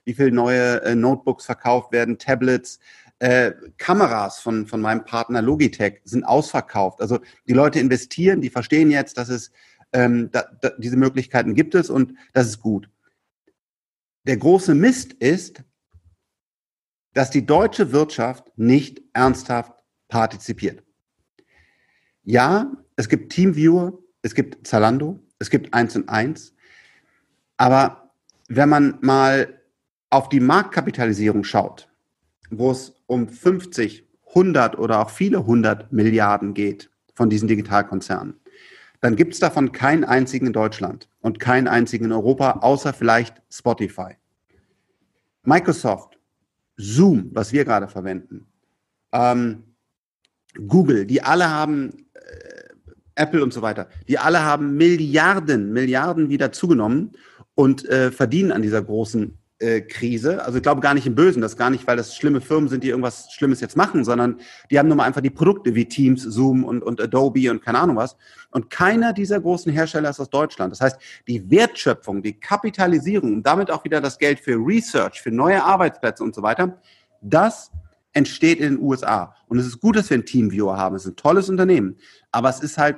wie 0.05 0.13
viele 0.13 0.31
neue 0.31 0.81
äh, 0.83 0.95
Notebooks 0.95 1.45
verkauft 1.45 1.91
werden, 1.91 2.17
Tablets, 2.17 2.79
äh, 3.19 3.51
Kameras 3.77 4.39
von, 4.39 4.65
von 4.65 4.81
meinem 4.81 5.05
Partner 5.05 5.41
Logitech 5.41 6.01
sind 6.03 6.23
ausverkauft. 6.23 7.01
Also 7.01 7.19
die 7.47 7.53
Leute 7.53 7.79
investieren, 7.79 8.41
die 8.41 8.50
verstehen 8.50 8.91
jetzt, 8.91 9.17
dass 9.17 9.29
es 9.29 9.51
ähm, 9.93 10.29
da, 10.31 10.45
da, 10.62 10.71
diese 10.77 10.97
Möglichkeiten 10.97 11.53
gibt 11.53 11.75
es 11.75 11.89
und 11.89 12.15
das 12.33 12.47
ist 12.47 12.59
gut. 12.59 12.89
Der 14.25 14.38
große 14.38 14.73
Mist 14.73 15.13
ist, 15.13 15.63
dass 17.13 17.29
die 17.29 17.46
deutsche 17.46 17.91
Wirtschaft 17.91 18.51
nicht 18.58 19.01
ernsthaft 19.13 19.74
partizipiert. 20.08 20.84
Ja, 22.24 22.72
es 22.96 23.10
gibt 23.10 23.32
Teamviewer, 23.32 23.98
es 24.22 24.34
gibt 24.34 24.65
Zalando, 24.65 25.20
es 25.39 25.50
gibt 25.50 25.74
eins 25.74 25.96
und 25.96 26.10
eins, 26.10 26.53
aber 27.58 28.12
wenn 28.48 28.70
man 28.70 28.98
mal 29.01 29.62
auf 30.10 30.29
die 30.29 30.39
Marktkapitalisierung 30.39 31.43
schaut, 31.43 31.89
wo 32.50 32.72
es 32.72 32.93
um 33.08 33.27
50, 33.27 34.08
100 34.29 34.77
oder 34.77 35.01
auch 35.01 35.10
viele 35.10 35.46
hundert 35.46 35.91
Milliarden 35.91 36.53
geht 36.53 36.89
von 37.13 37.29
diesen 37.29 37.48
Digitalkonzernen, 37.48 38.39
dann 39.01 39.15
gibt 39.15 39.34
es 39.34 39.39
davon 39.39 39.72
keinen 39.72 40.03
einzigen 40.03 40.48
in 40.48 40.53
Deutschland 40.53 41.10
und 41.20 41.39
keinen 41.39 41.67
einzigen 41.67 42.05
in 42.05 42.12
Europa, 42.13 42.60
außer 42.62 42.93
vielleicht 42.93 43.41
Spotify. 43.51 44.15
Microsoft, 45.43 46.17
Zoom, 46.77 47.30
was 47.34 47.53
wir 47.53 47.65
gerade 47.65 47.88
verwenden, 47.88 48.48
ähm, 49.12 49.63
Google, 50.68 51.06
die 51.06 51.22
alle 51.22 51.50
haben, 51.50 52.08
äh, 52.13 52.63
Apple 53.15 53.44
und 53.44 53.53
so 53.53 53.62
weiter, 53.62 53.89
die 54.08 54.18
alle 54.18 54.44
haben 54.44 54.75
Milliarden, 54.75 55.72
Milliarden 55.72 56.30
wieder 56.30 56.51
zugenommen 56.51 57.12
und 57.56 57.86
äh, 57.86 58.12
verdienen 58.12 58.51
an 58.51 58.62
dieser 58.62 58.82
großen 58.82 59.38
Krise. 59.82 60.43
Also 60.43 60.58
ich 60.58 60.63
glaube 60.63 60.82
gar 60.82 60.93
nicht 60.93 61.08
im 61.08 61.15
Bösen, 61.15 61.41
das 61.41 61.58
gar 61.58 61.70
nicht, 61.70 61.88
weil 61.88 61.98
das 61.98 62.15
schlimme 62.15 62.41
Firmen 62.41 62.70
sind, 62.70 62.84
die 62.84 62.89
irgendwas 62.89 63.32
Schlimmes 63.32 63.62
jetzt 63.62 63.77
machen, 63.77 64.03
sondern 64.03 64.39
die 64.70 64.77
haben 64.77 64.88
nun 64.88 64.98
mal 64.98 65.05
einfach 65.05 65.22
die 65.22 65.29
Produkte 65.29 65.75
wie 65.75 65.86
Teams, 65.86 66.24
Zoom 66.24 66.63
und, 66.63 66.84
und 66.84 67.00
Adobe 67.01 67.50
und 67.50 67.62
keine 67.62 67.79
Ahnung 67.79 67.96
was. 67.96 68.15
Und 68.51 68.70
keiner 68.70 69.13
dieser 69.13 69.39
großen 69.39 69.72
Hersteller 69.72 70.10
ist 70.10 70.20
aus 70.20 70.29
Deutschland. 70.29 70.72
Das 70.72 70.82
heißt, 70.82 70.98
die 71.27 71.50
Wertschöpfung, 71.50 72.22
die 72.22 72.39
Kapitalisierung 72.39 73.34
und 73.36 73.43
damit 73.43 73.72
auch 73.72 73.84
wieder 73.84 74.01
das 74.01 74.17
Geld 74.17 74.39
für 74.39 74.55
Research, 74.55 75.22
für 75.22 75.32
neue 75.32 75.63
Arbeitsplätze 75.63 76.24
und 76.24 76.36
so 76.36 76.41
weiter, 76.41 76.79
das 77.22 77.72
entsteht 78.13 78.60
in 78.60 78.75
den 78.75 78.84
USA. 78.84 79.36
Und 79.48 79.58
es 79.58 79.65
ist 79.65 79.79
gut, 79.79 79.96
dass 79.96 80.10
wir 80.10 80.15
einen 80.15 80.25
Teamviewer 80.25 80.77
haben. 80.77 80.96
Es 80.96 81.05
ist 81.05 81.13
ein 81.13 81.15
tolles 81.15 81.50
Unternehmen. 81.50 81.98
Aber 82.32 82.50
es 82.50 82.60
ist 82.60 82.77
halt 82.77 82.98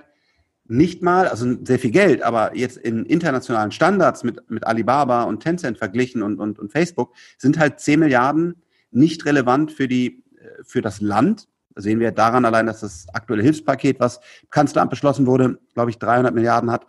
nicht 0.68 1.04
mal, 1.04 1.28
also 1.28 1.56
sehr 1.64 1.80
viel 1.80 1.92
Geld, 1.92 2.24
aber 2.24 2.56
jetzt 2.56 2.78
in 2.78 3.06
internationalen 3.06 3.72
Standards 3.72 4.24
mit, 4.24 4.50
mit 4.50 4.66
Alibaba 4.66 5.24
und 5.24 5.42
Tencent 5.42 5.78
verglichen 5.78 6.24
und, 6.24 6.40
und, 6.40 6.60
und 6.60 6.72
Facebook 6.72 7.14
sind 7.38 7.60
halt 7.60 7.80
10 7.80 8.00
Milliarden 8.00 8.64
nicht 8.92 9.26
relevant 9.26 9.72
für 9.72 9.88
die, 9.88 10.24
äh, 10.38 10.64
für 10.64 10.82
das 10.82 11.02
Land. 11.02 11.48
Da 11.76 11.82
sehen 11.82 12.00
wir 12.00 12.12
daran 12.12 12.46
allein, 12.46 12.66
dass 12.66 12.80
das 12.80 13.08
aktuelle 13.14 13.44
Hilfspaket, 13.44 14.00
was 14.00 14.18
im 14.42 14.50
Kanzleramt 14.50 14.90
beschlossen 14.90 15.28
wurde, 15.28 15.60
glaube 15.74 15.92
ich, 15.92 16.00
300 16.00 16.34
Milliarden 16.34 16.72
hat. 16.72 16.88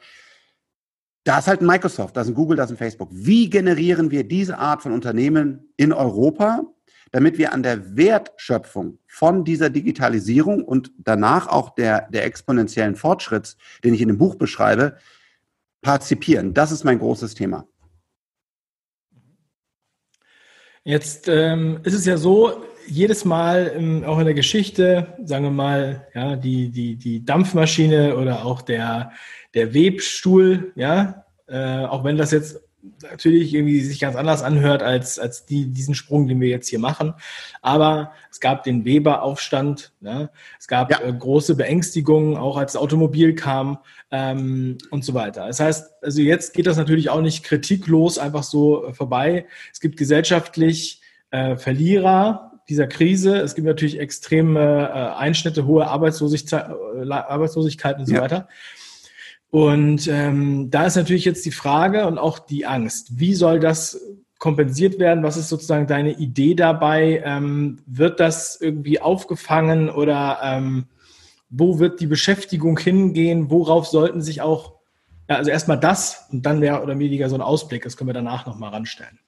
Da 1.24 1.40
ist 1.40 1.48
halt 1.48 1.60
ein 1.60 1.66
Microsoft, 1.66 2.16
da 2.16 2.20
ist 2.20 2.28
ein 2.28 2.34
Google, 2.34 2.56
da 2.56 2.64
ist 2.64 2.70
ein 2.70 2.76
Facebook. 2.76 3.08
Wie 3.12 3.50
generieren 3.50 4.12
wir 4.12 4.22
diese 4.22 4.58
Art 4.58 4.82
von 4.82 4.92
Unternehmen 4.92 5.72
in 5.76 5.92
Europa? 5.92 6.62
Damit 7.12 7.38
wir 7.38 7.52
an 7.52 7.62
der 7.62 7.96
Wertschöpfung 7.96 8.98
von 9.06 9.44
dieser 9.44 9.70
Digitalisierung 9.70 10.64
und 10.64 10.92
danach 10.98 11.46
auch 11.48 11.70
der, 11.70 12.08
der 12.10 12.24
exponentiellen 12.24 12.96
Fortschritts, 12.96 13.56
den 13.84 13.94
ich 13.94 14.00
in 14.00 14.08
dem 14.08 14.18
Buch 14.18 14.34
beschreibe, 14.34 14.96
partizipieren. 15.82 16.54
Das 16.54 16.72
ist 16.72 16.84
mein 16.84 16.98
großes 16.98 17.34
Thema. 17.34 17.66
Jetzt 20.84 21.28
ähm, 21.28 21.80
ist 21.82 21.94
es 21.94 22.06
ja 22.06 22.16
so, 22.16 22.62
jedes 22.86 23.24
Mal 23.24 23.72
ähm, 23.74 24.04
auch 24.04 24.18
in 24.18 24.24
der 24.24 24.34
Geschichte, 24.34 25.14
sagen 25.24 25.44
wir 25.44 25.50
mal, 25.50 26.06
ja, 26.14 26.36
die, 26.36 26.70
die, 26.70 26.96
die 26.96 27.24
Dampfmaschine 27.24 28.16
oder 28.16 28.44
auch 28.44 28.62
der, 28.62 29.12
der 29.54 29.74
Webstuhl, 29.74 30.72
ja, 30.76 31.24
äh, 31.48 31.84
auch 31.84 32.04
wenn 32.04 32.16
das 32.16 32.30
jetzt 32.30 32.60
natürlich 33.02 33.54
irgendwie 33.54 33.80
sich 33.80 34.00
ganz 34.00 34.16
anders 34.16 34.42
anhört 34.42 34.82
als, 34.82 35.18
als 35.18 35.46
die, 35.46 35.66
diesen 35.66 35.94
Sprung, 35.94 36.28
den 36.28 36.40
wir 36.40 36.48
jetzt 36.48 36.68
hier 36.68 36.78
machen. 36.78 37.14
Aber 37.62 38.12
es 38.30 38.40
gab 38.40 38.64
den 38.64 38.84
Weber-Aufstand, 38.84 39.92
ne? 40.00 40.30
es 40.58 40.68
gab 40.68 40.90
ja. 40.90 41.00
äh, 41.00 41.12
große 41.12 41.54
Beängstigungen, 41.54 42.36
auch 42.36 42.56
als 42.56 42.72
das 42.72 42.82
Automobil 42.82 43.34
kam 43.34 43.78
ähm, 44.10 44.78
und 44.90 45.04
so 45.04 45.14
weiter. 45.14 45.46
Das 45.46 45.60
heißt, 45.60 45.90
also 46.02 46.20
jetzt 46.22 46.54
geht 46.54 46.66
das 46.66 46.76
natürlich 46.76 47.10
auch 47.10 47.20
nicht 47.20 47.44
kritiklos 47.44 48.18
einfach 48.18 48.42
so 48.42 48.86
äh, 48.86 48.94
vorbei. 48.94 49.46
Es 49.72 49.80
gibt 49.80 49.96
gesellschaftlich 49.96 51.00
äh, 51.30 51.56
Verlierer 51.56 52.52
dieser 52.68 52.86
Krise. 52.86 53.36
Es 53.36 53.54
gibt 53.54 53.66
natürlich 53.66 54.00
extreme 54.00 54.88
äh, 54.88 55.18
Einschnitte, 55.18 55.66
hohe 55.66 55.86
Arbeitslosigkeit, 55.86 56.68
äh, 56.68 57.10
Arbeitslosigkeit 57.10 57.98
und 57.98 58.06
so 58.06 58.14
ja. 58.14 58.22
weiter. 58.22 58.48
Und 59.50 60.08
ähm, 60.08 60.70
da 60.70 60.86
ist 60.86 60.96
natürlich 60.96 61.24
jetzt 61.24 61.46
die 61.46 61.52
Frage 61.52 62.06
und 62.06 62.18
auch 62.18 62.38
die 62.38 62.66
Angst. 62.66 63.18
Wie 63.18 63.34
soll 63.34 63.60
das 63.60 64.00
kompensiert 64.38 64.98
werden? 64.98 65.24
Was 65.24 65.36
ist 65.36 65.48
sozusagen 65.48 65.86
deine 65.86 66.18
Idee 66.18 66.54
dabei? 66.54 67.22
Ähm, 67.24 67.78
wird 67.86 68.20
das 68.20 68.60
irgendwie 68.60 69.00
aufgefangen 69.00 69.88
oder 69.88 70.40
ähm, 70.42 70.86
wo 71.48 71.78
wird 71.78 72.00
die 72.00 72.06
Beschäftigung 72.06 72.78
hingehen? 72.78 73.50
Worauf 73.50 73.86
sollten 73.86 74.20
sich 74.20 74.42
auch, 74.42 74.74
ja, 75.28 75.36
also 75.36 75.50
erstmal 75.50 75.80
das 75.80 76.26
und 76.30 76.44
dann 76.44 76.60
mehr 76.60 76.82
oder 76.82 76.98
weniger 76.98 77.28
so 77.28 77.36
ein 77.36 77.40
Ausblick, 77.40 77.84
das 77.84 77.96
können 77.96 78.08
wir 78.08 78.14
danach 78.14 78.46
nochmal 78.46 78.70
ranstellen. 78.70 79.18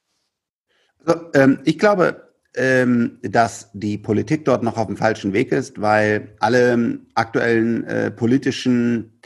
Also, 1.04 1.20
ähm, 1.34 1.60
ich 1.64 1.78
glaube, 1.78 2.28
ähm, 2.56 3.18
dass 3.22 3.70
die 3.72 3.98
Politik 3.98 4.44
dort 4.44 4.62
noch 4.62 4.76
auf 4.76 4.86
dem 4.86 4.96
falschen 4.96 5.32
Weg 5.32 5.52
ist, 5.52 5.80
weil 5.80 6.34
alle 6.40 6.98
aktuellen 7.14 7.84
äh, 7.84 8.10
politischen 8.10 9.20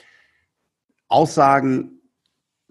Aussagen 1.12 2.00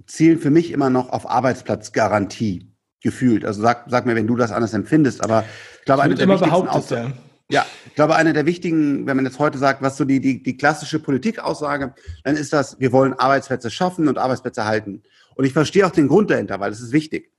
zielen 0.08 0.40
für 0.40 0.50
mich 0.50 0.72
immer 0.72 0.90
noch 0.90 1.10
auf 1.10 1.30
Arbeitsplatzgarantie 1.30 2.72
gefühlt. 3.02 3.46
Also 3.46 3.62
sag, 3.62 3.86
sag 3.88 4.06
mir, 4.06 4.16
wenn 4.16 4.28
du 4.28 4.36
das 4.36 4.52
anders 4.52 4.74
empfindest, 4.74 5.24
aber 5.24 5.44
ich 5.80 5.86
glaube, 5.86 6.04
eine 6.04 6.16
der 6.16 6.28
wichtigsten 6.28 6.68
Aussagen. 6.68 7.14
Ja. 7.50 7.62
ja, 7.62 7.66
ich 7.88 7.96
glaube, 7.96 8.16
eine 8.16 8.34
der 8.34 8.46
wichtigen, 8.46 9.06
wenn 9.08 9.16
man 9.16 9.26
jetzt 9.26 9.40
heute 9.40 9.58
sagt, 9.58 9.82
was 9.82 9.98
so 9.98 10.06
die, 10.06 10.20
die, 10.20 10.42
die 10.44 10.58
klassische 10.58 11.00
Politikaussage, 11.00 11.94
dann 12.24 12.36
ist 12.36 12.54
das, 12.54 12.80
wir 12.80 12.92
wollen 12.92 13.14
Arbeitsplätze 13.14 13.70
schaffen 13.72 14.08
und 14.08 14.18
Arbeitsplätze 14.18 14.66
halten. 14.66 15.04
Und 15.36 15.46
ich 15.46 15.54
verstehe 15.54 15.86
auch 15.86 15.92
den 15.92 16.08
Grund 16.08 16.30
dahinter, 16.30 16.60
weil 16.60 16.72
es 16.72 16.82
ist 16.82 16.92
wichtig. 16.92 17.32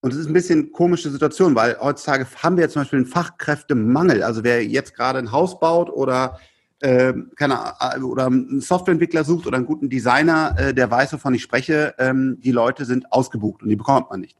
Und 0.00 0.12
es 0.12 0.18
ist 0.18 0.28
ein 0.28 0.32
bisschen 0.32 0.72
komische 0.72 1.10
Situation, 1.10 1.54
weil 1.54 1.76
heutzutage 1.80 2.26
haben 2.42 2.56
wir 2.56 2.64
jetzt 2.64 2.74
zum 2.74 2.82
Beispiel 2.82 2.98
einen 2.98 3.06
Fachkräftemangel. 3.06 4.22
Also 4.22 4.44
wer 4.44 4.64
jetzt 4.64 4.94
gerade 4.94 5.18
ein 5.18 5.32
Haus 5.32 5.58
baut 5.58 5.90
oder 5.90 6.38
äh, 6.80 7.12
keine, 7.36 7.74
äh, 7.80 8.00
oder 8.00 8.26
einen 8.26 8.60
Softwareentwickler 8.60 9.24
sucht 9.24 9.46
oder 9.46 9.56
einen 9.56 9.66
guten 9.66 9.88
Designer, 9.88 10.54
äh, 10.58 10.74
der 10.74 10.90
weiß, 10.90 11.12
wovon 11.14 11.34
ich 11.34 11.42
spreche, 11.42 11.94
ähm, 11.98 12.38
die 12.40 12.52
Leute 12.52 12.84
sind 12.84 13.12
ausgebucht 13.12 13.62
und 13.62 13.68
die 13.68 13.76
bekommt 13.76 14.10
man 14.10 14.20
nicht. 14.20 14.36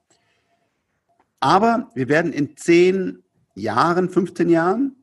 Aber 1.41 1.91
wir 1.95 2.09
werden 2.09 2.33
in 2.33 2.57
zehn 2.57 3.23
Jahren, 3.55 4.09
15 4.09 4.49
Jahren 4.49 4.97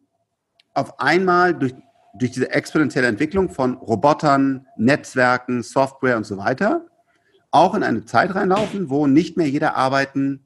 auf 0.73 0.99
einmal 0.99 1.53
durch, 1.53 1.73
durch 2.17 2.31
diese 2.31 2.51
exponentielle 2.51 3.07
Entwicklung 3.07 3.49
von 3.49 3.75
Robotern, 3.75 4.65
Netzwerken, 4.77 5.63
Software 5.63 6.17
und 6.17 6.25
so 6.25 6.37
weiter 6.37 6.85
auch 7.55 7.73
in 7.73 7.83
eine 7.83 8.03
Zeit 8.03 8.35
reinlaufen, 8.35 8.89
wo 8.89 9.07
nicht 9.07 9.37
mehr 9.37 9.49
jeder 9.49 9.77
arbeiten 9.77 10.45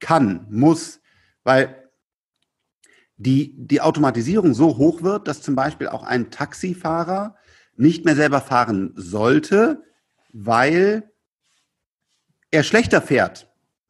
kann, 0.00 0.46
muss, 0.48 1.00
weil 1.44 1.81
die, 3.22 3.54
die 3.56 3.80
Automatisierung 3.80 4.54
so 4.54 4.76
hoch 4.76 5.02
wird, 5.02 5.28
dass 5.28 5.42
zum 5.42 5.54
Beispiel 5.54 5.88
auch 5.88 6.02
ein 6.02 6.30
Taxifahrer 6.30 7.36
nicht 7.76 8.04
mehr 8.04 8.16
selber 8.16 8.40
fahren 8.40 8.92
sollte, 8.96 9.82
weil 10.32 11.10
er 12.50 12.62
schlechter 12.62 13.00
fährt 13.00 13.48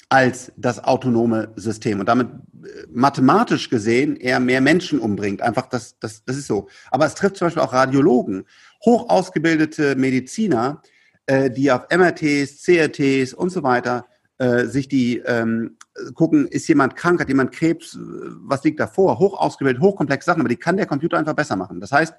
als 0.09 0.53
das 0.57 0.85
autonome 0.85 1.53
System 1.57 2.01
und 2.01 2.07
damit 2.07 2.29
äh, 2.29 2.87
mathematisch 2.93 3.71
gesehen 3.71 4.17
eher 4.17 4.41
mehr 4.41 4.61
Menschen 4.61 4.99
umbringt. 4.99 5.41
Einfach 5.41 5.67
das, 5.67 5.99
das, 5.99 6.23
das 6.25 6.37
ist 6.37 6.47
so. 6.47 6.69
Aber 6.91 7.07
es 7.07 7.15
trifft 7.15 7.39
zum 7.39 7.47
Beispiel 7.47 7.63
auch 7.63 7.73
Radiologen, 7.73 8.45
hoch 8.85 9.09
ausgebildete 9.09 9.97
Mediziner, 9.97 10.83
äh, 11.25 11.51
die 11.51 11.73
auf 11.73 11.87
MRTs, 11.91 12.63
CRTs 12.63 13.33
und 13.33 13.51
so 13.51 13.63
weiter 13.63 14.07
äh, 14.37 14.67
sich 14.67 14.89
die 14.89 15.19
ähm, 15.19 15.79
gucken, 16.15 16.47
ist 16.47 16.69
jemand 16.69 16.97
krank, 16.97 17.21
hat 17.21 17.29
jemand 17.29 17.53
Krebs, 17.53 17.99
was 18.01 18.65
liegt 18.65 18.81
davor? 18.81 19.19
Hoch 19.19 19.39
ausgebildet, 19.39 19.83
hochkomplexe 19.83 20.27
Sachen, 20.27 20.41
aber 20.41 20.49
die 20.49 20.57
kann 20.57 20.77
der 20.77 20.87
Computer 20.87 21.19
einfach 21.19 21.35
besser 21.35 21.57
machen. 21.57 21.81
Das 21.81 21.93
heißt, 21.93 22.15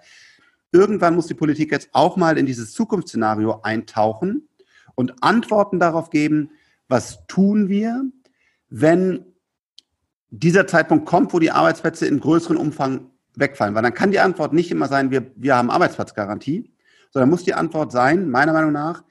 irgendwann 0.71 1.15
muss 1.15 1.27
die 1.27 1.33
Politik 1.33 1.71
jetzt 1.71 1.89
auch 1.91 2.17
mal 2.17 2.37
in 2.37 2.45
dieses 2.45 2.73
Zukunftsszenario 2.73 3.61
eintauchen 3.61 4.47
und 4.95 5.23
Antworten 5.23 5.79
darauf 5.79 6.09
geben, 6.09 6.51
was 6.87 7.25
tun 7.27 7.69
wir, 7.69 8.03
wenn 8.69 9.25
dieser 10.29 10.67
Zeitpunkt 10.67 11.05
kommt, 11.05 11.33
wo 11.33 11.39
die 11.39 11.51
Arbeitsplätze 11.51 12.07
in 12.07 12.19
größerem 12.19 12.57
Umfang 12.57 13.11
wegfallen. 13.35 13.75
Weil 13.75 13.83
dann 13.83 13.93
kann 13.93 14.11
die 14.11 14.19
Antwort 14.19 14.53
nicht 14.53 14.71
immer 14.71 14.87
sein, 14.87 15.11
wir, 15.11 15.31
wir 15.35 15.55
haben 15.55 15.69
Arbeitsplatzgarantie, 15.69 16.71
sondern 17.11 17.29
muss 17.29 17.43
die 17.43 17.53
Antwort 17.53 17.91
sein, 17.91 18.29
meiner 18.29 18.53
Meinung 18.53 18.71
nach, 18.71 19.03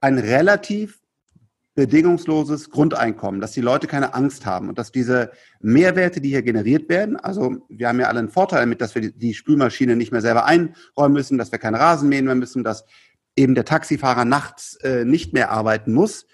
ein 0.00 0.18
relativ 0.18 1.00
bedingungsloses 1.74 2.70
Grundeinkommen, 2.70 3.40
dass 3.40 3.52
die 3.52 3.60
Leute 3.60 3.86
keine 3.86 4.14
Angst 4.14 4.46
haben 4.46 4.68
und 4.68 4.78
dass 4.78 4.92
diese 4.92 5.32
Mehrwerte, 5.60 6.20
die 6.20 6.28
hier 6.28 6.42
generiert 6.42 6.88
werden, 6.88 7.16
also 7.16 7.56
wir 7.68 7.88
haben 7.88 7.98
ja 7.98 8.06
alle 8.06 8.20
einen 8.20 8.28
Vorteil 8.28 8.60
damit, 8.60 8.80
dass 8.80 8.94
wir 8.94 9.10
die 9.10 9.34
Spülmaschine 9.34 9.96
nicht 9.96 10.12
mehr 10.12 10.20
selber 10.20 10.44
einräumen 10.44 11.12
müssen, 11.12 11.36
dass 11.36 11.50
wir 11.50 11.58
keine 11.58 11.80
Rasen 11.80 12.08
mähen 12.08 12.26
mehr 12.26 12.36
müssen, 12.36 12.62
dass 12.62 12.84
eben 13.36 13.56
der 13.56 13.64
Taxifahrer 13.64 14.24
nachts 14.24 14.76
äh, 14.82 15.04
nicht 15.04 15.32
mehr 15.32 15.50
arbeiten 15.50 15.92
muss. 15.92 16.26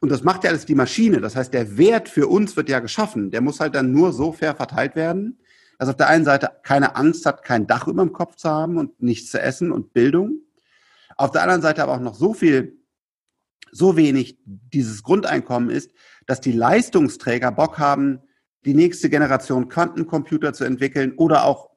Und 0.00 0.10
das 0.10 0.24
macht 0.24 0.44
ja 0.44 0.50
alles 0.50 0.66
die 0.66 0.74
Maschine. 0.74 1.20
Das 1.20 1.36
heißt, 1.36 1.54
der 1.54 1.76
Wert 1.76 2.08
für 2.08 2.26
uns 2.26 2.56
wird 2.56 2.68
ja 2.68 2.80
geschaffen. 2.80 3.30
Der 3.30 3.40
muss 3.40 3.60
halt 3.60 3.74
dann 3.74 3.92
nur 3.92 4.12
so 4.12 4.32
fair 4.32 4.54
verteilt 4.54 4.96
werden, 4.96 5.40
dass 5.78 5.88
auf 5.88 5.96
der 5.96 6.08
einen 6.08 6.24
Seite 6.24 6.50
keine 6.62 6.96
Angst 6.96 7.26
hat, 7.26 7.44
kein 7.44 7.66
Dach 7.66 7.86
über 7.86 8.02
dem 8.02 8.12
Kopf 8.12 8.36
zu 8.36 8.48
haben 8.48 8.78
und 8.78 9.00
nichts 9.00 9.30
zu 9.30 9.40
essen 9.40 9.70
und 9.70 9.92
Bildung. 9.92 10.40
Auf 11.16 11.32
der 11.32 11.42
anderen 11.42 11.62
Seite 11.62 11.82
aber 11.82 11.94
auch 11.94 12.00
noch 12.00 12.14
so 12.14 12.32
viel 12.32 12.77
so 13.72 13.96
wenig 13.96 14.38
dieses 14.44 15.02
Grundeinkommen 15.02 15.70
ist, 15.70 15.90
dass 16.26 16.40
die 16.40 16.52
Leistungsträger 16.52 17.52
Bock 17.52 17.78
haben, 17.78 18.20
die 18.64 18.74
nächste 18.74 19.08
Generation 19.08 19.68
Quantencomputer 19.68 20.52
zu 20.52 20.64
entwickeln 20.64 21.12
oder 21.16 21.44
auch 21.44 21.70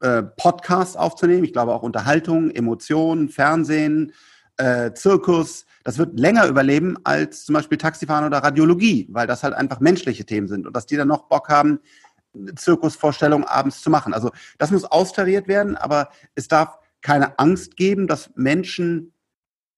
äh, 0.00 0.22
Podcasts 0.22 0.96
aufzunehmen. 0.96 1.44
Ich 1.44 1.52
glaube 1.52 1.74
auch 1.74 1.82
Unterhaltung, 1.82 2.50
Emotionen, 2.50 3.28
Fernsehen, 3.28 4.12
äh, 4.56 4.92
Zirkus. 4.92 5.66
Das 5.84 5.98
wird 5.98 6.18
länger 6.18 6.46
überleben 6.46 6.96
als 7.04 7.44
zum 7.44 7.54
Beispiel 7.54 7.78
Taxifahren 7.78 8.24
oder 8.24 8.38
Radiologie, 8.38 9.08
weil 9.10 9.26
das 9.26 9.42
halt 9.42 9.54
einfach 9.54 9.80
menschliche 9.80 10.24
Themen 10.24 10.48
sind 10.48 10.66
und 10.66 10.74
dass 10.74 10.86
die 10.86 10.96
dann 10.96 11.08
noch 11.08 11.28
Bock 11.28 11.48
haben, 11.48 11.80
Zirkusvorstellungen 12.54 13.46
abends 13.46 13.82
zu 13.82 13.90
machen. 13.90 14.14
Also 14.14 14.30
das 14.58 14.70
muss 14.70 14.84
austariert 14.84 15.48
werden, 15.48 15.76
aber 15.76 16.10
es 16.34 16.48
darf 16.48 16.78
keine 17.02 17.38
Angst 17.38 17.76
geben, 17.76 18.06
dass 18.06 18.30
Menschen 18.36 19.12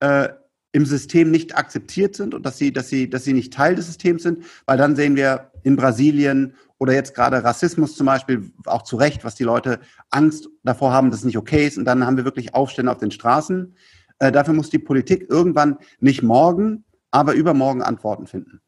äh, 0.00 0.28
im 0.72 0.86
System 0.86 1.30
nicht 1.30 1.56
akzeptiert 1.56 2.16
sind 2.16 2.34
und 2.34 2.44
dass 2.44 2.58
sie, 2.58 2.72
dass 2.72 2.88
sie, 2.88 3.08
dass 3.08 3.24
sie 3.24 3.34
nicht 3.34 3.52
Teil 3.52 3.74
des 3.74 3.86
Systems 3.86 4.22
sind, 4.22 4.44
weil 4.66 4.78
dann 4.78 4.96
sehen 4.96 5.16
wir 5.16 5.52
in 5.62 5.76
Brasilien 5.76 6.54
oder 6.78 6.94
jetzt 6.94 7.14
gerade 7.14 7.44
Rassismus 7.44 7.94
zum 7.94 8.06
Beispiel 8.06 8.50
auch 8.66 8.82
zu 8.82 8.96
Recht, 8.96 9.24
was 9.24 9.34
die 9.34 9.44
Leute 9.44 9.80
Angst 10.10 10.48
davor 10.64 10.92
haben, 10.92 11.10
dass 11.10 11.20
es 11.20 11.26
nicht 11.26 11.38
okay 11.38 11.66
ist 11.66 11.78
und 11.78 11.84
dann 11.84 12.04
haben 12.06 12.16
wir 12.16 12.24
wirklich 12.24 12.54
Aufstände 12.54 12.90
auf 12.90 12.98
den 12.98 13.10
Straßen. 13.10 13.76
Äh, 14.18 14.32
dafür 14.32 14.54
muss 14.54 14.70
die 14.70 14.78
Politik 14.78 15.26
irgendwann 15.28 15.76
nicht 16.00 16.22
morgen, 16.22 16.84
aber 17.10 17.34
übermorgen 17.34 17.82
Antworten 17.82 18.26
finden. 18.26 18.60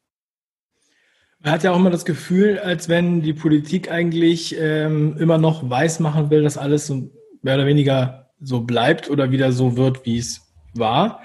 Man 1.39 1.53
hat 1.53 1.63
ja 1.63 1.71
auch 1.71 1.77
immer 1.77 1.89
das 1.89 2.05
Gefühl, 2.05 2.59
als 2.59 2.87
wenn 2.89 3.21
die 3.21 3.33
Politik 3.33 3.91
eigentlich 3.91 4.55
ähm, 4.57 5.15
immer 5.17 5.37
noch 5.37 5.69
weiß 5.69 5.99
machen 5.99 6.29
will, 6.29 6.43
dass 6.43 6.57
alles 6.57 6.87
so 6.87 7.11
mehr 7.41 7.55
oder 7.55 7.65
weniger 7.65 8.31
so 8.39 8.61
bleibt 8.61 9.09
oder 9.09 9.31
wieder 9.31 9.51
so 9.51 9.77
wird, 9.77 10.05
wie 10.05 10.17
es 10.17 10.41
war. 10.73 11.21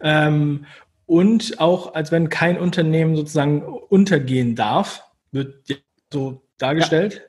Ähm, 0.00 0.66
und 1.06 1.60
auch, 1.60 1.94
als 1.94 2.10
wenn 2.10 2.28
kein 2.28 2.58
Unternehmen 2.58 3.16
sozusagen 3.16 3.62
untergehen 3.62 4.56
darf, 4.56 5.04
wird 5.30 5.82
so 6.12 6.42
dargestellt. 6.58 7.14
Ja. 7.14 7.20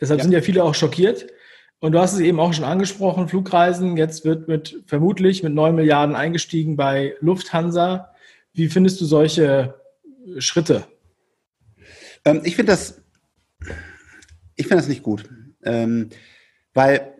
Deshalb 0.00 0.18
ja. 0.18 0.24
sind 0.24 0.32
ja 0.32 0.40
viele 0.40 0.64
auch 0.64 0.74
schockiert. 0.74 1.26
Und 1.80 1.92
du 1.92 1.98
hast 1.98 2.14
es 2.14 2.20
eben 2.20 2.40
auch 2.40 2.52
schon 2.54 2.64
angesprochen, 2.64 3.28
Flugreisen. 3.28 3.96
Jetzt 3.96 4.24
wird 4.24 4.48
mit 4.48 4.82
vermutlich 4.86 5.42
mit 5.42 5.52
9 5.52 5.74
Milliarden 5.74 6.16
eingestiegen 6.16 6.76
bei 6.76 7.14
Lufthansa. 7.20 8.14
Wie 8.52 8.68
findest 8.68 9.00
du 9.00 9.04
solche 9.04 9.74
Schritte? 10.38 10.84
Ähm, 12.24 12.40
ich 12.44 12.56
finde 12.56 12.72
das, 12.72 13.02
ich 14.54 14.66
finde 14.66 14.76
das 14.76 14.88
nicht 14.88 15.02
gut, 15.02 15.24
ähm, 15.64 16.08
weil 16.72 17.14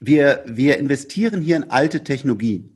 wir, 0.00 0.44
wir 0.46 0.78
investieren 0.78 1.42
hier 1.42 1.56
in 1.56 1.70
alte 1.70 2.04
Technologie. 2.04 2.70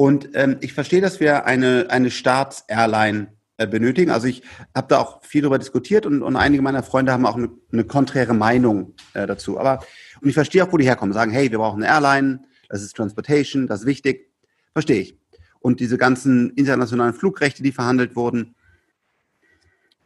Und 0.00 0.30
ähm, 0.32 0.56
ich 0.62 0.72
verstehe, 0.72 1.02
dass 1.02 1.20
wir 1.20 1.44
eine, 1.44 1.88
eine 1.90 2.10
Staats-Airline 2.10 3.34
äh, 3.58 3.66
benötigen. 3.66 4.10
Also 4.10 4.28
ich 4.28 4.42
habe 4.74 4.88
da 4.88 4.98
auch 4.98 5.22
viel 5.22 5.42
darüber 5.42 5.58
diskutiert 5.58 6.06
und, 6.06 6.22
und 6.22 6.36
einige 6.36 6.62
meiner 6.62 6.82
Freunde 6.82 7.12
haben 7.12 7.26
auch 7.26 7.36
eine, 7.36 7.50
eine 7.70 7.84
konträre 7.84 8.32
Meinung 8.32 8.94
äh, 9.12 9.26
dazu. 9.26 9.60
Aber 9.60 9.84
und 10.22 10.28
ich 10.30 10.32
verstehe 10.32 10.64
auch, 10.64 10.72
wo 10.72 10.78
die 10.78 10.86
herkommen. 10.86 11.12
Sagen, 11.12 11.32
hey, 11.32 11.50
wir 11.50 11.58
brauchen 11.58 11.82
eine 11.82 11.92
Airline, 11.92 12.44
das 12.70 12.80
ist 12.80 12.96
Transportation, 12.96 13.66
das 13.66 13.80
ist 13.80 13.86
wichtig. 13.86 14.32
Verstehe 14.72 15.02
ich. 15.02 15.18
Und 15.58 15.80
diese 15.80 15.98
ganzen 15.98 16.48
internationalen 16.54 17.12
Flugrechte, 17.12 17.62
die 17.62 17.70
verhandelt 17.70 18.16
wurden. 18.16 18.54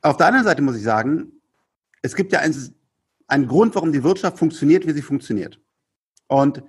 Auf 0.03 0.17
der 0.17 0.27
anderen 0.27 0.45
Seite 0.45 0.61
muss 0.61 0.75
ich 0.75 0.83
sagen, 0.83 1.41
es 2.03 2.17
gibt 2.17 2.33
ja 2.33 2.41
einen, 2.41 2.75
einen 3.29 3.47
Grund, 3.47 3.77
warum 3.77 3.93
die 3.93 4.03
Wirtschaft 4.03 4.41
funktioniert, 4.41 4.89
wie 4.89 4.93
sie 4.93 5.03
funktioniert. 5.03 5.61
Und 6.27 6.65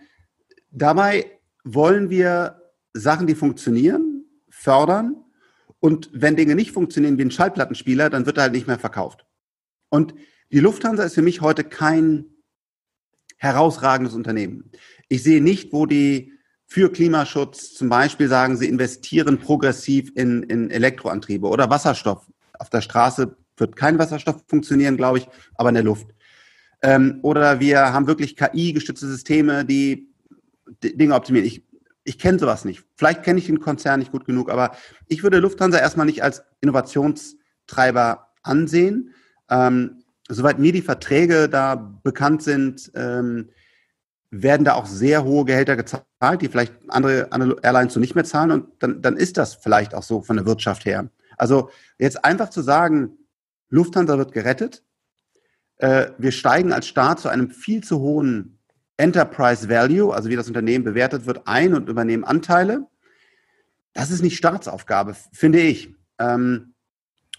dabei 0.69 1.39
wollen 1.63 2.11
wir 2.11 2.61
Sachen, 2.95 3.27
die 3.27 3.35
funktionieren, 3.35 4.25
fördern. 4.49 5.17
Und 5.79 6.09
wenn 6.13 6.35
Dinge 6.35 6.55
nicht 6.55 6.71
funktionieren 6.71 7.17
wie 7.17 7.23
ein 7.23 7.31
Schallplattenspieler, 7.31 8.09
dann 8.09 8.25
wird 8.25 8.37
er 8.37 8.43
halt 8.43 8.53
nicht 8.53 8.67
mehr 8.67 8.79
verkauft. 8.79 9.25
Und 9.89 10.15
die 10.51 10.59
Lufthansa 10.59 11.03
ist 11.03 11.15
für 11.15 11.21
mich 11.21 11.41
heute 11.41 11.63
kein 11.63 12.25
herausragendes 13.37 14.15
Unternehmen. 14.15 14.71
Ich 15.09 15.23
sehe 15.23 15.43
nicht, 15.43 15.73
wo 15.73 15.85
die 15.85 16.31
für 16.65 16.91
Klimaschutz 16.91 17.73
zum 17.73 17.89
Beispiel 17.89 18.27
sagen, 18.27 18.57
sie 18.57 18.67
investieren 18.67 19.39
progressiv 19.39 20.11
in, 20.15 20.43
in 20.43 20.71
Elektroantriebe 20.71 21.47
oder 21.47 21.69
Wasserstoff. 21.69 22.25
Auf 22.57 22.69
der 22.69 22.81
Straße 22.81 23.35
wird 23.57 23.75
kein 23.75 23.99
Wasserstoff 23.99 24.43
funktionieren, 24.47 24.97
glaube 24.97 25.19
ich, 25.19 25.27
aber 25.55 25.69
in 25.69 25.75
der 25.75 25.83
Luft. 25.83 26.07
Ähm, 26.81 27.19
oder 27.21 27.59
wir 27.59 27.93
haben 27.93 28.07
wirklich 28.07 28.35
KI-gestützte 28.35 29.07
Systeme, 29.07 29.65
die 29.65 30.09
Dinge 30.81 31.13
optimieren. 31.15 31.47
Ich 31.47 31.63
ich 32.05 32.19
kenne 32.19 32.39
sowas 32.39 32.63
nicht. 32.63 32.85
Vielleicht 32.95 33.23
kenne 33.23 33.39
ich 33.39 33.47
den 33.47 33.59
Konzern 33.59 33.99
nicht 33.99 34.11
gut 34.11 34.25
genug, 34.25 34.49
aber 34.49 34.71
ich 35.07 35.23
würde 35.23 35.39
Lufthansa 35.39 35.79
erstmal 35.79 36.05
nicht 36.05 36.23
als 36.23 36.43
Innovationstreiber 36.61 38.27
ansehen. 38.43 39.13
Ähm, 39.49 40.03
soweit 40.29 40.59
mir 40.59 40.71
die 40.71 40.83
Verträge 40.83 41.49
da 41.49 41.75
bekannt 41.75 42.43
sind, 42.43 42.91
ähm, 42.95 43.49
werden 44.29 44.63
da 44.63 44.73
auch 44.73 44.85
sehr 44.85 45.23
hohe 45.23 45.45
Gehälter 45.45 45.75
gezahlt, 45.75 46.05
die 46.41 46.47
vielleicht 46.47 46.73
andere, 46.89 47.31
andere 47.31 47.57
Airlines 47.63 47.93
so 47.93 47.99
nicht 47.99 48.15
mehr 48.15 48.23
zahlen. 48.23 48.51
Und 48.51 48.67
dann, 48.79 49.01
dann 49.01 49.17
ist 49.17 49.37
das 49.37 49.55
vielleicht 49.55 49.95
auch 49.95 50.03
so 50.03 50.21
von 50.21 50.35
der 50.35 50.45
Wirtschaft 50.45 50.85
her. 50.85 51.09
Also 51.37 51.69
jetzt 51.97 52.23
einfach 52.23 52.49
zu 52.49 52.61
sagen, 52.61 53.17
Lufthansa 53.69 54.17
wird 54.17 54.31
gerettet, 54.31 54.83
äh, 55.77 56.07
wir 56.17 56.31
steigen 56.31 56.71
als 56.71 56.87
Staat 56.87 57.19
zu 57.19 57.29
einem 57.29 57.49
viel 57.49 57.83
zu 57.83 57.99
hohen 57.99 58.54
Enterprise 58.97 59.69
Value, 59.69 60.13
also 60.13 60.29
wie 60.29 60.35
das 60.35 60.47
Unternehmen 60.47 60.85
bewertet 60.85 61.25
wird, 61.25 61.47
ein 61.47 61.73
und 61.73 61.89
übernehmen 61.89 62.23
Anteile. 62.23 62.87
Das 63.93 64.11
ist 64.11 64.21
nicht 64.21 64.37
Staatsaufgabe, 64.37 65.15
finde 65.31 65.59
ich. 65.59 65.93
Ähm, 66.19 66.73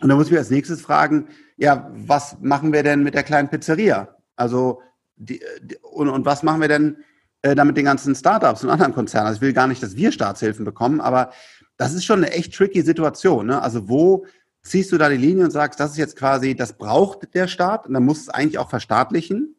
und 0.00 0.08
da 0.08 0.16
muss 0.16 0.30
ich 0.30 0.36
als 0.36 0.50
nächstes 0.50 0.80
fragen, 0.80 1.28
ja, 1.56 1.90
was 1.94 2.36
machen 2.40 2.72
wir 2.72 2.82
denn 2.82 3.02
mit 3.02 3.14
der 3.14 3.22
kleinen 3.22 3.48
Pizzeria? 3.48 4.16
Also, 4.36 4.82
die, 5.16 5.40
die, 5.62 5.78
und, 5.82 6.10
und, 6.10 6.26
was 6.26 6.42
machen 6.42 6.60
wir 6.60 6.68
denn 6.68 6.98
äh, 7.40 7.54
damit 7.54 7.78
den 7.78 7.86
ganzen 7.86 8.14
Startups 8.14 8.62
und 8.62 8.70
anderen 8.70 8.92
Konzernen? 8.92 9.28
Also 9.28 9.38
ich 9.38 9.42
will 9.42 9.54
gar 9.54 9.66
nicht, 9.66 9.82
dass 9.82 9.96
wir 9.96 10.12
Staatshilfen 10.12 10.66
bekommen, 10.66 11.00
aber 11.00 11.32
das 11.78 11.94
ist 11.94 12.04
schon 12.04 12.22
eine 12.22 12.32
echt 12.32 12.54
tricky 12.54 12.82
Situation. 12.82 13.46
Ne? 13.46 13.62
Also 13.62 13.88
wo 13.88 14.26
ziehst 14.62 14.92
du 14.92 14.98
da 14.98 15.08
die 15.08 15.16
Linie 15.16 15.44
und 15.44 15.50
sagst, 15.50 15.80
das 15.80 15.92
ist 15.92 15.96
jetzt 15.96 16.16
quasi, 16.16 16.54
das 16.54 16.74
braucht 16.74 17.34
der 17.34 17.48
Staat 17.48 17.86
und 17.86 17.94
dann 17.94 18.04
muss 18.04 18.20
es 18.20 18.28
eigentlich 18.28 18.58
auch 18.58 18.68
verstaatlichen? 18.68 19.55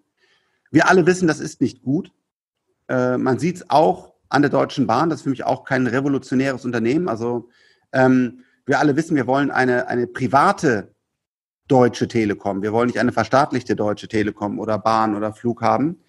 Wir 0.72 0.90
alle 0.90 1.06
wissen, 1.06 1.28
das 1.28 1.40
ist 1.40 1.62
nicht 1.62 1.82
gut. 1.82 2.12
Äh, 2.88 3.18
man 3.18 3.40
sieht 3.40 3.58
es 3.58 3.70
auch 3.70 4.14
an 4.30 4.42
der 4.42 4.52
Deutschen 4.52 4.88
Bahn, 4.88 5.10
das 5.10 5.20
ist 5.20 5.24
für 5.24 5.30
mich 5.30 5.44
auch 5.46 5.64
kein 5.64 5.88
revolutionäres 5.88 6.66
Unternehmen. 6.66 7.08
Also 7.08 7.50
ähm, 7.94 8.44
wir 8.66 8.80
alle 8.80 8.96
wissen, 8.96 9.16
wir 9.16 9.28
wollen 9.28 9.52
eine, 9.52 9.88
eine 9.88 10.08
private 10.08 10.94
Deutsche 11.68 12.08
Telekom. 12.08 12.62
Wir 12.62 12.74
wollen 12.74 12.88
nicht 12.88 13.00
eine 13.00 13.12
verstaatlichte 13.12 13.76
Deutsche 13.76 14.08
Telekom 14.08 14.60
oder 14.60 14.78
Bahn 14.78 15.16
oder 15.16 15.34
Flug 15.34 15.62
haben. 15.62 16.00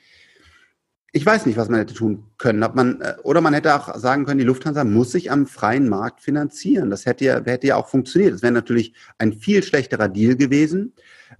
Ich 1.12 1.24
weiß 1.24 1.46
nicht, 1.46 1.56
was 1.56 1.68
man 1.68 1.80
hätte 1.80 1.94
tun 1.94 2.26
können. 2.36 2.62
Ob 2.62 2.74
man, 2.74 3.00
äh, 3.00 3.14
oder 3.22 3.40
man 3.40 3.54
hätte 3.54 3.74
auch 3.74 3.96
sagen 3.96 4.24
können, 4.24 4.38
die 4.38 4.44
Lufthansa 4.44 4.84
muss 4.84 5.12
sich 5.12 5.30
am 5.30 5.46
freien 5.46 5.88
Markt 5.88 6.20
finanzieren. 6.20 6.90
Das 6.90 7.06
hätte 7.06 7.24
ja, 7.24 7.42
hätte 7.44 7.68
ja 7.68 7.76
auch 7.76 7.88
funktioniert. 7.88 8.34
Das 8.34 8.42
wäre 8.42 8.52
natürlich 8.52 8.94
ein 9.16 9.32
viel 9.32 9.62
schlechterer 9.62 10.08
Deal 10.08 10.36
gewesen. 10.36 10.92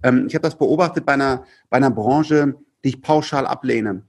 Ähm, 0.03 0.25
ich 0.27 0.35
habe 0.35 0.43
das 0.43 0.57
beobachtet 0.57 1.05
bei 1.05 1.13
einer, 1.13 1.45
bei 1.69 1.77
einer 1.77 1.91
Branche, 1.91 2.55
die 2.83 2.89
ich 2.89 3.01
pauschal 3.01 3.45
ablehne. 3.45 4.03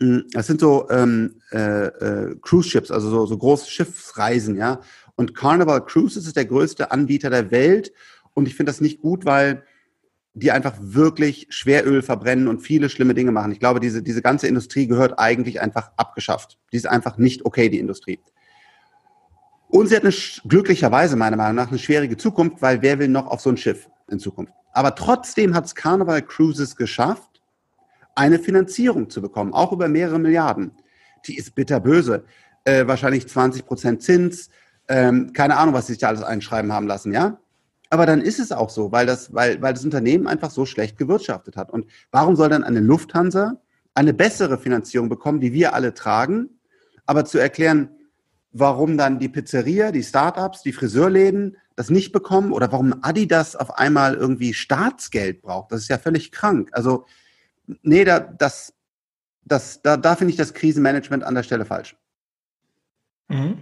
Mm, 0.00 0.20
das 0.32 0.46
sind 0.46 0.60
so 0.60 0.88
ähm, 0.90 1.40
äh, 1.52 1.86
äh, 1.86 2.36
Cruise 2.40 2.68
Ships, 2.68 2.90
also 2.90 3.10
so, 3.10 3.26
so 3.26 3.36
große 3.36 3.70
Schiffsreisen, 3.70 4.56
ja. 4.56 4.80
Und 5.16 5.34
Carnival 5.34 5.84
Cruises 5.84 6.26
ist 6.26 6.36
der 6.36 6.44
größte 6.44 6.92
Anbieter 6.92 7.30
der 7.30 7.50
Welt 7.50 7.92
Und 8.34 8.46
ich 8.46 8.54
finde 8.54 8.70
das 8.70 8.80
nicht 8.80 9.00
gut, 9.00 9.24
weil 9.24 9.64
die 10.34 10.52
einfach 10.52 10.74
wirklich 10.80 11.48
Schweröl 11.50 12.02
verbrennen 12.02 12.46
und 12.46 12.60
viele 12.60 12.88
schlimme 12.88 13.14
Dinge 13.14 13.32
machen. 13.32 13.50
Ich 13.50 13.58
glaube, 13.58 13.80
diese, 13.80 14.02
diese 14.02 14.22
ganze 14.22 14.46
Industrie 14.46 14.86
gehört 14.86 15.18
eigentlich 15.18 15.60
einfach 15.60 15.90
abgeschafft. 15.96 16.58
Die 16.72 16.76
ist 16.76 16.86
einfach 16.86 17.18
nicht 17.18 17.44
okay, 17.44 17.68
die 17.68 17.80
Industrie. 17.80 18.20
Und 19.68 19.88
sie 19.88 19.96
hat 19.96 20.04
eine, 20.04 20.14
glücklicherweise 20.46 21.16
meiner 21.16 21.36
Meinung 21.36 21.56
nach 21.56 21.68
eine 21.68 21.78
schwierige 21.78 22.16
Zukunft, 22.16 22.62
weil 22.62 22.80
wer 22.82 22.98
will 22.98 23.08
noch 23.08 23.26
auf 23.26 23.40
so 23.40 23.50
ein 23.50 23.56
Schiff 23.56 23.88
in 24.08 24.18
Zukunft? 24.18 24.52
Aber 24.72 24.94
trotzdem 24.94 25.54
hat 25.54 25.66
es 25.66 25.74
Carnival 25.74 26.22
Cruises 26.22 26.76
geschafft, 26.76 27.37
eine 28.18 28.40
Finanzierung 28.40 29.10
zu 29.10 29.22
bekommen, 29.22 29.54
auch 29.54 29.72
über 29.72 29.88
mehrere 29.88 30.18
Milliarden. 30.18 30.72
Die 31.26 31.36
ist 31.36 31.54
bitterböse. 31.54 32.24
Äh, 32.64 32.86
wahrscheinlich 32.86 33.28
20 33.28 33.64
Prozent 33.64 34.02
Zins, 34.02 34.50
ähm, 34.88 35.32
keine 35.32 35.56
Ahnung, 35.56 35.72
was 35.72 35.86
sie 35.86 35.92
sich 35.92 36.00
da 36.00 36.08
alles 36.08 36.22
einschreiben 36.22 36.72
haben 36.72 36.88
lassen, 36.88 37.12
ja? 37.12 37.38
Aber 37.90 38.04
dann 38.04 38.20
ist 38.20 38.38
es 38.38 38.52
auch 38.52 38.70
so, 38.70 38.92
weil 38.92 39.06
das, 39.06 39.32
weil, 39.32 39.62
weil 39.62 39.72
das 39.72 39.84
Unternehmen 39.84 40.26
einfach 40.26 40.50
so 40.50 40.66
schlecht 40.66 40.98
gewirtschaftet 40.98 41.56
hat. 41.56 41.70
Und 41.70 41.86
warum 42.10 42.36
soll 42.36 42.48
dann 42.50 42.64
eine 42.64 42.80
Lufthansa 42.80 43.62
eine 43.94 44.12
bessere 44.12 44.58
Finanzierung 44.58 45.08
bekommen, 45.08 45.40
die 45.40 45.52
wir 45.52 45.72
alle 45.72 45.94
tragen? 45.94 46.58
Aber 47.06 47.24
zu 47.24 47.38
erklären, 47.38 47.88
warum 48.52 48.98
dann 48.98 49.18
die 49.18 49.28
Pizzeria, 49.28 49.92
die 49.92 50.02
Startups, 50.02 50.62
die 50.62 50.72
Friseurläden 50.72 51.56
das 51.76 51.88
nicht 51.88 52.12
bekommen 52.12 52.52
oder 52.52 52.72
warum 52.72 52.94
Adidas 53.02 53.56
auf 53.56 53.78
einmal 53.78 54.14
irgendwie 54.14 54.52
Staatsgeld 54.52 55.40
braucht, 55.40 55.72
das 55.72 55.82
ist 55.82 55.88
ja 55.88 55.98
völlig 55.98 56.32
krank. 56.32 56.70
Also, 56.72 57.06
nee, 57.82 58.04
da, 58.04 58.20
das, 58.20 58.74
das, 59.44 59.82
da, 59.82 59.96
da 59.96 60.16
finde 60.16 60.30
ich 60.30 60.36
das 60.36 60.54
Krisenmanagement 60.54 61.24
an 61.24 61.34
der 61.34 61.42
Stelle 61.42 61.64
falsch. 61.64 61.96
Mhm. 63.28 63.58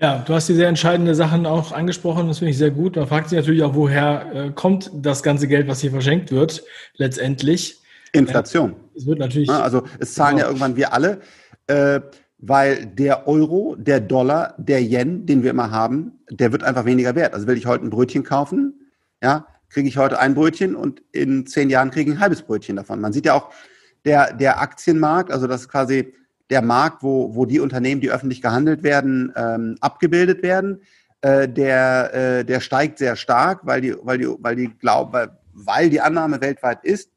Ja, 0.00 0.18
du 0.18 0.34
hast 0.34 0.48
die 0.48 0.54
sehr 0.54 0.68
entscheidende 0.68 1.14
Sachen 1.14 1.46
auch 1.46 1.70
angesprochen, 1.70 2.26
das 2.26 2.38
finde 2.38 2.50
ich 2.50 2.58
sehr 2.58 2.72
gut. 2.72 2.96
Man 2.96 3.06
fragt 3.06 3.28
sich 3.28 3.38
natürlich 3.38 3.62
auch, 3.62 3.74
woher 3.74 4.34
äh, 4.34 4.50
kommt 4.50 4.90
das 4.92 5.22
ganze 5.22 5.46
Geld, 5.46 5.68
was 5.68 5.80
hier 5.80 5.92
verschenkt 5.92 6.32
wird, 6.32 6.64
letztendlich. 6.96 7.80
Inflation. 8.12 8.72
Äh, 8.72 8.98
es 8.98 9.06
wird 9.06 9.20
natürlich. 9.20 9.48
Also 9.48 9.84
es 10.00 10.14
zahlen 10.14 10.36
genau. 10.36 10.46
ja 10.46 10.48
irgendwann 10.48 10.76
wir 10.76 10.92
alle, 10.92 11.20
äh, 11.68 12.00
weil 12.38 12.86
der 12.86 13.28
Euro, 13.28 13.76
der 13.78 14.00
Dollar, 14.00 14.54
der 14.58 14.82
Yen, 14.82 15.24
den 15.24 15.44
wir 15.44 15.50
immer 15.50 15.70
haben, 15.70 16.18
der 16.28 16.50
wird 16.50 16.64
einfach 16.64 16.84
weniger 16.84 17.14
wert. 17.14 17.32
Also 17.32 17.46
will 17.46 17.56
ich 17.56 17.66
heute 17.66 17.84
ein 17.84 17.90
Brötchen 17.90 18.24
kaufen, 18.24 18.90
ja, 19.22 19.46
kriege 19.72 19.88
ich 19.88 19.96
heute 19.96 20.18
ein 20.18 20.34
Brötchen 20.34 20.76
und 20.76 21.02
in 21.12 21.46
zehn 21.46 21.70
Jahren 21.70 21.90
kriege 21.90 22.10
ich 22.10 22.16
ein 22.16 22.20
halbes 22.20 22.42
Brötchen 22.42 22.76
davon. 22.76 23.00
Man 23.00 23.12
sieht 23.12 23.26
ja 23.26 23.34
auch, 23.34 23.50
der, 24.04 24.32
der 24.32 24.60
Aktienmarkt, 24.60 25.30
also 25.30 25.46
das 25.46 25.62
ist 25.62 25.68
quasi 25.68 26.12
der 26.50 26.60
Markt, 26.60 27.02
wo, 27.02 27.34
wo 27.34 27.46
die 27.46 27.60
Unternehmen, 27.60 28.00
die 28.00 28.10
öffentlich 28.10 28.42
gehandelt 28.42 28.82
werden, 28.82 29.32
ähm, 29.36 29.76
abgebildet 29.80 30.42
werden, 30.42 30.82
äh, 31.22 31.48
der, 31.48 32.14
äh, 32.14 32.44
der 32.44 32.60
steigt 32.60 32.98
sehr 32.98 33.16
stark, 33.16 33.60
weil 33.64 33.80
die, 33.80 33.94
weil 34.02 34.18
die, 34.18 34.28
weil 34.38 34.56
die 34.56 34.68
glauben, 34.68 35.12
weil, 35.12 35.30
weil 35.52 35.88
die 35.88 36.00
Annahme 36.00 36.40
weltweit 36.40 36.84
ist, 36.84 37.10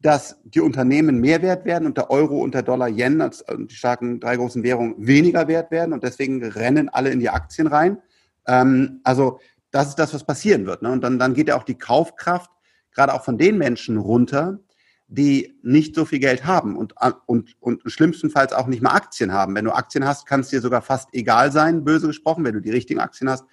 dass 0.00 0.38
die 0.44 0.60
Unternehmen 0.60 1.20
mehr 1.20 1.40
wert 1.42 1.64
werden 1.64 1.86
und 1.86 1.96
der 1.96 2.10
Euro 2.10 2.38
und 2.38 2.54
der 2.54 2.62
Dollar 2.62 2.88
Yen, 2.88 3.20
als 3.20 3.40
äh, 3.42 3.56
die 3.58 3.74
starken 3.74 4.20
drei 4.20 4.36
großen 4.36 4.62
Währungen, 4.62 4.94
weniger 4.98 5.48
wert 5.48 5.70
werden 5.70 5.92
und 5.92 6.02
deswegen 6.02 6.44
rennen 6.44 6.88
alle 6.88 7.10
in 7.10 7.20
die 7.20 7.30
Aktien 7.30 7.68
rein. 7.68 7.98
Ähm, 8.46 9.00
also 9.04 9.40
das 9.76 9.88
ist 9.88 9.98
das, 9.98 10.14
was 10.14 10.24
passieren 10.24 10.66
wird. 10.66 10.82
Ne? 10.82 10.90
Und 10.90 11.02
dann, 11.02 11.18
dann 11.18 11.34
geht 11.34 11.48
ja 11.48 11.56
auch 11.56 11.64
die 11.64 11.76
Kaufkraft 11.76 12.50
gerade 12.92 13.12
auch 13.12 13.22
von 13.22 13.36
den 13.36 13.58
Menschen 13.58 13.98
runter, 13.98 14.58
die 15.06 15.58
nicht 15.62 15.94
so 15.94 16.04
viel 16.04 16.18
Geld 16.18 16.46
haben 16.46 16.76
und, 16.76 16.94
und, 17.26 17.54
und 17.60 17.82
schlimmstenfalls 17.84 18.52
auch 18.52 18.66
nicht 18.66 18.82
mal 18.82 18.94
Aktien 18.94 19.32
haben. 19.32 19.54
Wenn 19.54 19.66
du 19.66 19.72
Aktien 19.72 20.04
hast, 20.04 20.26
kann 20.26 20.40
es 20.40 20.48
dir 20.48 20.60
sogar 20.60 20.82
fast 20.82 21.10
egal 21.12 21.52
sein, 21.52 21.84
böse 21.84 22.08
gesprochen, 22.08 22.42
wenn 22.44 22.54
du 22.54 22.60
die 22.60 22.70
richtigen 22.70 22.98
Aktien 22.98 23.30
hast. 23.30 23.44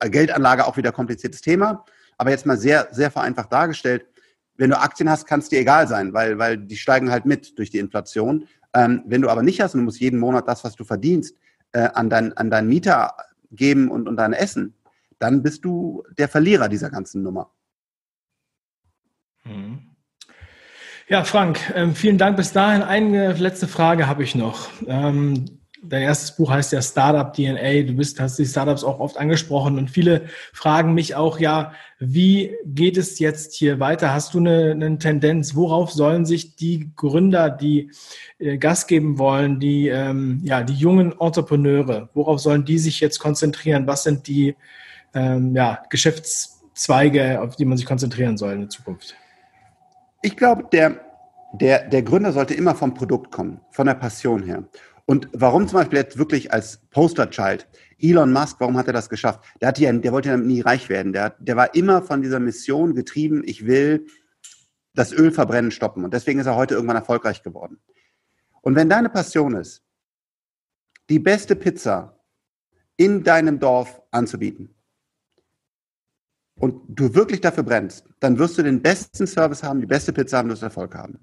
Äh, 0.00 0.10
Geldanlage 0.10 0.66
auch 0.66 0.76
wieder 0.76 0.92
kompliziertes 0.92 1.40
Thema, 1.40 1.84
aber 2.18 2.30
jetzt 2.30 2.44
mal 2.44 2.58
sehr, 2.58 2.88
sehr 2.90 3.10
vereinfacht 3.10 3.52
dargestellt. 3.52 4.06
Wenn 4.56 4.70
du 4.70 4.78
Aktien 4.78 5.08
hast, 5.08 5.26
kann 5.26 5.40
es 5.40 5.48
dir 5.48 5.60
egal 5.60 5.86
sein, 5.86 6.12
weil, 6.12 6.38
weil 6.38 6.58
die 6.58 6.76
steigen 6.76 7.10
halt 7.10 7.24
mit 7.24 7.56
durch 7.56 7.70
die 7.70 7.78
Inflation. 7.78 8.46
Ähm, 8.74 9.04
wenn 9.06 9.22
du 9.22 9.30
aber 9.30 9.44
nicht 9.44 9.60
hast 9.60 9.74
und 9.74 9.80
du 9.80 9.84
musst 9.84 10.00
jeden 10.00 10.18
Monat 10.18 10.48
das, 10.48 10.64
was 10.64 10.74
du 10.74 10.84
verdienst, 10.84 11.36
äh, 11.70 11.88
an, 11.94 12.10
dein, 12.10 12.36
an 12.36 12.50
deinen 12.50 12.68
Mieter 12.68 13.14
geben 13.52 13.90
und, 13.90 14.08
und 14.08 14.16
dein 14.16 14.32
Essen, 14.32 14.74
dann 15.18 15.42
bist 15.42 15.64
du 15.64 16.02
der 16.16 16.28
Verlierer 16.28 16.68
dieser 16.68 16.90
ganzen 16.90 17.22
Nummer. 17.22 17.50
Mhm. 19.44 19.88
Ja, 21.08 21.24
Frank, 21.24 21.72
ähm, 21.74 21.94
vielen 21.94 22.18
Dank 22.18 22.36
bis 22.36 22.52
dahin. 22.52 22.82
Eine 22.82 23.32
letzte 23.32 23.66
Frage 23.66 24.06
habe 24.06 24.22
ich 24.22 24.34
noch. 24.34 24.68
Ähm, 24.86 25.58
dein 25.82 26.02
erstes 26.02 26.36
Buch 26.36 26.50
heißt 26.50 26.72
ja 26.72 26.82
Startup 26.82 27.32
DNA. 27.32 27.82
Du 27.82 27.94
bist, 27.94 28.20
hast 28.20 28.38
die 28.38 28.44
Startups 28.44 28.84
auch 28.84 29.00
oft 29.00 29.16
angesprochen 29.16 29.78
und 29.78 29.90
viele 29.90 30.26
fragen 30.52 30.92
mich 30.92 31.14
auch, 31.14 31.40
ja, 31.40 31.72
wie 31.98 32.54
geht 32.66 32.96
es 32.96 33.18
jetzt 33.18 33.54
hier 33.54 33.80
weiter? 33.80 34.12
Hast 34.12 34.34
du 34.34 34.38
eine, 34.38 34.72
eine 34.72 34.98
Tendenz? 34.98 35.54
Worauf 35.54 35.92
sollen 35.92 36.26
sich 36.26 36.56
die 36.56 36.92
Gründer, 36.94 37.48
die 37.48 37.90
äh, 38.38 38.58
Gas 38.58 38.86
geben 38.86 39.18
wollen, 39.18 39.60
die, 39.60 39.88
ähm, 39.88 40.40
ja, 40.44 40.62
die 40.62 40.74
jungen 40.74 41.18
Entrepreneure, 41.18 42.10
worauf 42.12 42.40
sollen 42.40 42.64
die 42.64 42.78
sich 42.78 43.00
jetzt 43.00 43.18
konzentrieren? 43.18 43.86
Was 43.86 44.02
sind 44.02 44.26
die 44.26 44.56
ähm, 45.14 45.54
ja, 45.54 45.82
Geschäftszweige, 45.90 47.40
auf 47.40 47.56
die 47.56 47.64
man 47.64 47.76
sich 47.76 47.86
konzentrieren 47.86 48.36
soll 48.36 48.52
in 48.52 48.60
der 48.60 48.68
Zukunft? 48.68 49.14
Ich 50.22 50.36
glaube, 50.36 50.64
der, 50.72 51.00
der, 51.52 51.88
der 51.88 52.02
Gründer 52.02 52.32
sollte 52.32 52.54
immer 52.54 52.74
vom 52.74 52.94
Produkt 52.94 53.30
kommen, 53.30 53.60
von 53.70 53.86
der 53.86 53.94
Passion 53.94 54.42
her. 54.42 54.64
Und 55.06 55.28
warum 55.32 55.66
zum 55.66 55.78
Beispiel 55.78 55.98
jetzt 55.98 56.18
wirklich 56.18 56.52
als 56.52 56.78
Posterchild 56.90 57.66
Elon 57.98 58.32
Musk, 58.32 58.60
warum 58.60 58.76
hat 58.76 58.86
er 58.86 58.92
das 58.92 59.08
geschafft? 59.08 59.40
Der, 59.60 59.68
hat 59.68 59.78
ja, 59.78 59.92
der 59.92 60.12
wollte 60.12 60.28
ja 60.28 60.36
nie 60.36 60.60
reich 60.60 60.88
werden. 60.88 61.12
Der, 61.12 61.30
der 61.38 61.56
war 61.56 61.74
immer 61.74 62.02
von 62.02 62.22
dieser 62.22 62.40
Mission 62.40 62.94
getrieben, 62.94 63.42
ich 63.44 63.66
will 63.66 64.06
das 64.94 65.12
Ölverbrennen 65.12 65.70
stoppen. 65.70 66.04
Und 66.04 66.12
deswegen 66.12 66.40
ist 66.40 66.46
er 66.46 66.56
heute 66.56 66.74
irgendwann 66.74 66.96
erfolgreich 66.96 67.42
geworden. 67.42 67.80
Und 68.60 68.74
wenn 68.74 68.88
deine 68.88 69.08
Passion 69.08 69.54
ist, 69.54 69.82
die 71.08 71.18
beste 71.18 71.56
Pizza 71.56 72.20
in 72.96 73.22
deinem 73.24 73.58
Dorf 73.58 74.02
anzubieten, 74.10 74.74
und 76.58 76.80
du 76.88 77.14
wirklich 77.14 77.40
dafür 77.40 77.62
brennst, 77.62 78.04
dann 78.20 78.38
wirst 78.38 78.58
du 78.58 78.62
den 78.62 78.82
besten 78.82 79.26
Service 79.26 79.62
haben, 79.62 79.80
die 79.80 79.86
beste 79.86 80.12
Pizza 80.12 80.38
haben, 80.38 80.48
du 80.48 80.54
wirst 80.54 80.62
Erfolg 80.62 80.94
haben. 80.94 81.18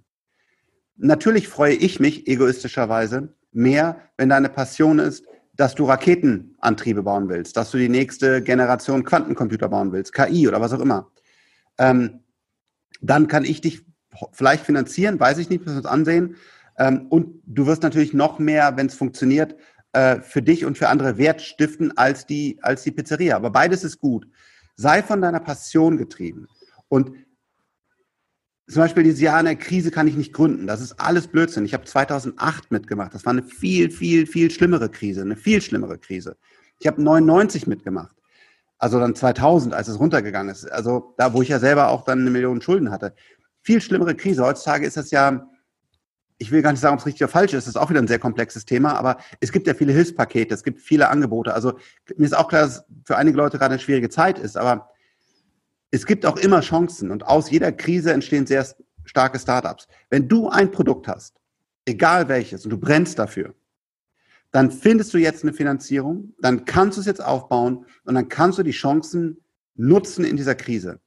Natürlich 0.97 1.47
freue 1.47 1.73
ich 1.73 1.99
mich 1.99 2.27
egoistischerweise 2.27 3.33
mehr, 3.51 3.99
wenn 4.17 4.29
deine 4.29 4.49
Passion 4.49 4.99
ist, 4.99 5.25
dass 5.53 5.75
du 5.75 5.85
Raketenantriebe 5.85 7.03
bauen 7.03 7.29
willst, 7.29 7.57
dass 7.57 7.71
du 7.71 7.77
die 7.77 7.89
nächste 7.89 8.41
Generation 8.41 9.03
Quantencomputer 9.03 9.69
bauen 9.69 9.91
willst, 9.91 10.13
KI 10.13 10.47
oder 10.47 10.61
was 10.61 10.73
auch 10.73 10.79
immer. 10.79 11.11
Ähm, 11.77 12.21
dann 13.01 13.27
kann 13.27 13.45
ich 13.45 13.61
dich 13.61 13.85
vielleicht 14.31 14.65
finanzieren, 14.65 15.19
weiß 15.19 15.37
ich 15.37 15.49
nicht, 15.49 15.61
müssen 15.61 15.75
wir 15.75 15.79
uns 15.79 15.85
ansehen. 15.85 16.35
Ähm, 16.77 17.07
und 17.09 17.41
du 17.45 17.65
wirst 17.67 17.83
natürlich 17.83 18.13
noch 18.13 18.39
mehr, 18.39 18.75
wenn 18.77 18.87
es 18.87 18.95
funktioniert, 18.95 19.55
äh, 19.93 20.19
für 20.21 20.41
dich 20.41 20.65
und 20.65 20.77
für 20.77 20.89
andere 20.89 21.17
Wert 21.17 21.41
stiften 21.41 21.97
als 21.97 22.25
die, 22.25 22.57
als 22.61 22.83
die 22.83 22.91
Pizzeria. 22.91 23.35
Aber 23.35 23.49
beides 23.49 23.83
ist 23.83 23.99
gut. 23.99 24.27
Sei 24.75 25.01
von 25.01 25.21
deiner 25.21 25.39
Passion 25.39 25.97
getrieben. 25.97 26.47
Und 26.89 27.11
zum 28.67 28.81
Beispiel 28.81 29.03
dieses 29.03 29.21
Jahr 29.21 29.39
in 29.39 29.45
der 29.45 29.55
Krise 29.55 29.91
kann 29.91 30.07
ich 30.07 30.15
nicht 30.15 30.33
gründen. 30.33 30.65
Das 30.65 30.81
ist 30.81 30.99
alles 30.99 31.27
Blödsinn. 31.27 31.65
Ich 31.65 31.73
habe 31.73 31.85
2008 31.85 32.71
mitgemacht. 32.71 33.13
Das 33.13 33.25
war 33.25 33.33
eine 33.33 33.43
viel, 33.43 33.91
viel, 33.91 34.25
viel 34.25 34.49
schlimmere 34.49 34.89
Krise, 34.89 35.21
eine 35.21 35.35
viel 35.35 35.61
schlimmere 35.61 35.99
Krise. 35.99 36.35
Ich 36.79 36.87
habe 36.87 37.01
99 37.01 37.67
mitgemacht. 37.67 38.15
Also 38.77 38.99
dann 38.99 39.15
2000, 39.15 39.73
als 39.73 39.87
es 39.87 39.99
runtergegangen 39.99 40.51
ist. 40.51 40.69
Also 40.69 41.13
da, 41.17 41.33
wo 41.33 41.41
ich 41.41 41.49
ja 41.49 41.59
selber 41.59 41.89
auch 41.89 42.03
dann 42.03 42.21
eine 42.21 42.31
Million 42.31 42.61
Schulden 42.61 42.91
hatte. 42.91 43.13
Viel 43.61 43.81
schlimmere 43.81 44.15
Krise. 44.15 44.43
Heutzutage 44.43 44.85
ist 44.85 44.97
das 44.97 45.11
ja, 45.11 45.47
ich 46.37 46.51
will 46.51 46.61
gar 46.61 46.71
nicht 46.71 46.81
sagen, 46.81 46.93
ob 46.93 46.99
es 46.99 47.05
richtig 47.05 47.23
oder 47.23 47.31
falsch 47.31 47.53
ist. 47.53 47.65
Das 47.65 47.75
ist 47.75 47.81
auch 47.81 47.89
wieder 47.89 48.01
ein 48.01 48.07
sehr 48.07 48.19
komplexes 48.19 48.65
Thema. 48.65 48.93
Aber 48.93 49.17
es 49.39 49.51
gibt 49.51 49.67
ja 49.67 49.73
viele 49.73 49.93
Hilfspakete. 49.93 50.53
Es 50.53 50.63
gibt 50.63 50.81
viele 50.81 51.09
Angebote. 51.09 51.53
Also 51.53 51.77
mir 52.17 52.25
ist 52.25 52.35
auch 52.35 52.49
klar, 52.49 52.63
dass 52.63 52.85
für 53.05 53.15
einige 53.17 53.37
Leute 53.37 53.57
gerade 53.57 53.73
eine 53.73 53.81
schwierige 53.81 54.09
Zeit 54.09 54.37
ist. 54.37 54.57
Aber 54.57 54.89
es 55.91 56.05
gibt 56.05 56.25
auch 56.25 56.37
immer 56.37 56.61
Chancen 56.61 57.09
und 57.11 57.25
aus 57.25 57.49
jeder 57.49 57.71
Krise 57.71 58.11
entstehen 58.11 58.45
sehr 58.45 58.67
starke 59.05 59.39
Startups. 59.39 59.87
Wenn 60.09 60.27
du 60.27 60.49
ein 60.49 60.71
Produkt 60.71 61.07
hast, 61.07 61.39
egal 61.85 62.27
welches, 62.27 62.65
und 62.65 62.71
du 62.71 62.77
brennst 62.77 63.17
dafür, 63.17 63.53
dann 64.51 64.71
findest 64.71 65.13
du 65.13 65.17
jetzt 65.17 65.43
eine 65.43 65.53
Finanzierung, 65.53 66.33
dann 66.39 66.65
kannst 66.65 66.97
du 66.97 67.01
es 67.01 67.07
jetzt 67.07 67.23
aufbauen 67.23 67.85
und 68.03 68.15
dann 68.15 68.29
kannst 68.29 68.57
du 68.57 68.63
die 68.63 68.71
Chancen 68.71 69.41
nutzen 69.75 70.25
in 70.25 70.37
dieser 70.37 70.55
Krise. 70.55 70.99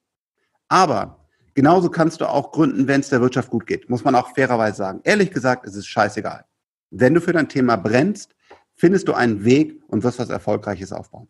Aber 0.68 1.17
genauso 1.58 1.90
kannst 1.90 2.20
du 2.20 2.26
auch 2.26 2.52
gründen, 2.52 2.86
wenn 2.86 3.00
es 3.00 3.08
der 3.08 3.20
Wirtschaft 3.20 3.50
gut 3.50 3.66
geht, 3.66 3.90
muss 3.90 4.04
man 4.04 4.14
auch 4.14 4.32
fairerweise 4.32 4.76
sagen. 4.76 5.00
Ehrlich 5.02 5.32
gesagt, 5.32 5.66
es 5.66 5.74
ist 5.74 5.88
scheißegal. 5.88 6.44
Wenn 6.90 7.14
du 7.14 7.20
für 7.20 7.32
dein 7.32 7.48
Thema 7.48 7.74
brennst, 7.74 8.36
findest 8.76 9.08
du 9.08 9.12
einen 9.12 9.44
Weg 9.44 9.82
und 9.88 10.04
wirst 10.04 10.20
was 10.20 10.30
Erfolgreiches 10.30 10.92
aufbauen. 10.92 11.26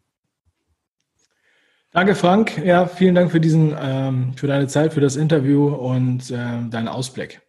Danke, 1.92 2.14
Frank. 2.14 2.58
Ja, 2.58 2.84
vielen 2.84 3.14
Dank 3.14 3.30
für 3.30 3.40
diesen, 3.40 3.74
ähm, 3.80 4.34
für 4.36 4.46
deine 4.46 4.66
Zeit, 4.66 4.92
für 4.92 5.00
das 5.00 5.16
Interview 5.16 5.68
und 5.68 6.30
äh, 6.30 6.34
deinen 6.68 6.88
Ausblick. 6.88 7.40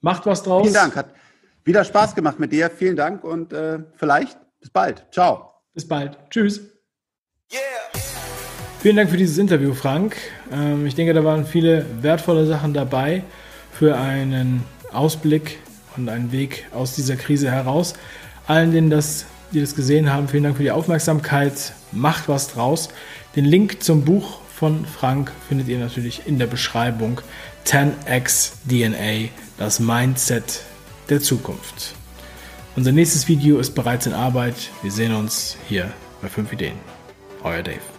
Macht 0.00 0.26
was 0.26 0.42
draus. 0.42 0.62
Vielen 0.62 0.74
Dank. 0.74 0.96
Hat 0.96 1.14
wieder 1.62 1.84
Spaß 1.84 2.16
gemacht 2.16 2.40
mit 2.40 2.50
dir. 2.50 2.68
Vielen 2.68 2.96
Dank 2.96 3.22
und 3.22 3.52
äh, 3.52 3.78
vielleicht 3.94 4.36
bis 4.58 4.70
bald. 4.70 5.06
Ciao. 5.12 5.52
Bis 5.72 5.86
bald. 5.86 6.18
Tschüss. 6.30 6.62
Yeah. 7.52 8.01
Vielen 8.82 8.96
Dank 8.96 9.10
für 9.10 9.16
dieses 9.16 9.38
Interview, 9.38 9.74
Frank. 9.74 10.16
Ähm, 10.52 10.86
ich 10.86 10.96
denke, 10.96 11.14
da 11.14 11.22
waren 11.22 11.46
viele 11.46 11.86
wertvolle 12.00 12.46
Sachen 12.46 12.74
dabei 12.74 13.22
für 13.70 13.96
einen 13.96 14.64
Ausblick 14.92 15.60
und 15.96 16.08
einen 16.08 16.32
Weg 16.32 16.66
aus 16.74 16.96
dieser 16.96 17.14
Krise 17.14 17.48
heraus. 17.48 17.94
Allen, 18.48 18.72
denen 18.72 18.90
das, 18.90 19.26
die 19.52 19.60
das 19.60 19.76
gesehen 19.76 20.12
haben, 20.12 20.26
vielen 20.26 20.42
Dank 20.42 20.56
für 20.56 20.64
die 20.64 20.72
Aufmerksamkeit. 20.72 21.74
Macht 21.92 22.28
was 22.28 22.48
draus. 22.48 22.88
Den 23.36 23.44
Link 23.44 23.84
zum 23.84 24.04
Buch 24.04 24.40
von 24.52 24.84
Frank 24.84 25.30
findet 25.48 25.68
ihr 25.68 25.78
natürlich 25.78 26.22
in 26.26 26.40
der 26.40 26.48
Beschreibung. 26.48 27.20
10x 27.64 28.54
DNA, 28.68 29.28
das 29.58 29.78
Mindset 29.78 30.62
der 31.08 31.20
Zukunft. 31.20 31.94
Unser 32.74 32.90
nächstes 32.90 33.28
Video 33.28 33.60
ist 33.60 33.76
bereits 33.76 34.06
in 34.06 34.12
Arbeit. 34.12 34.56
Wir 34.82 34.90
sehen 34.90 35.14
uns 35.14 35.56
hier 35.68 35.92
bei 36.20 36.28
5 36.28 36.52
Ideen. 36.52 36.74
Euer 37.44 37.62
Dave. 37.62 37.91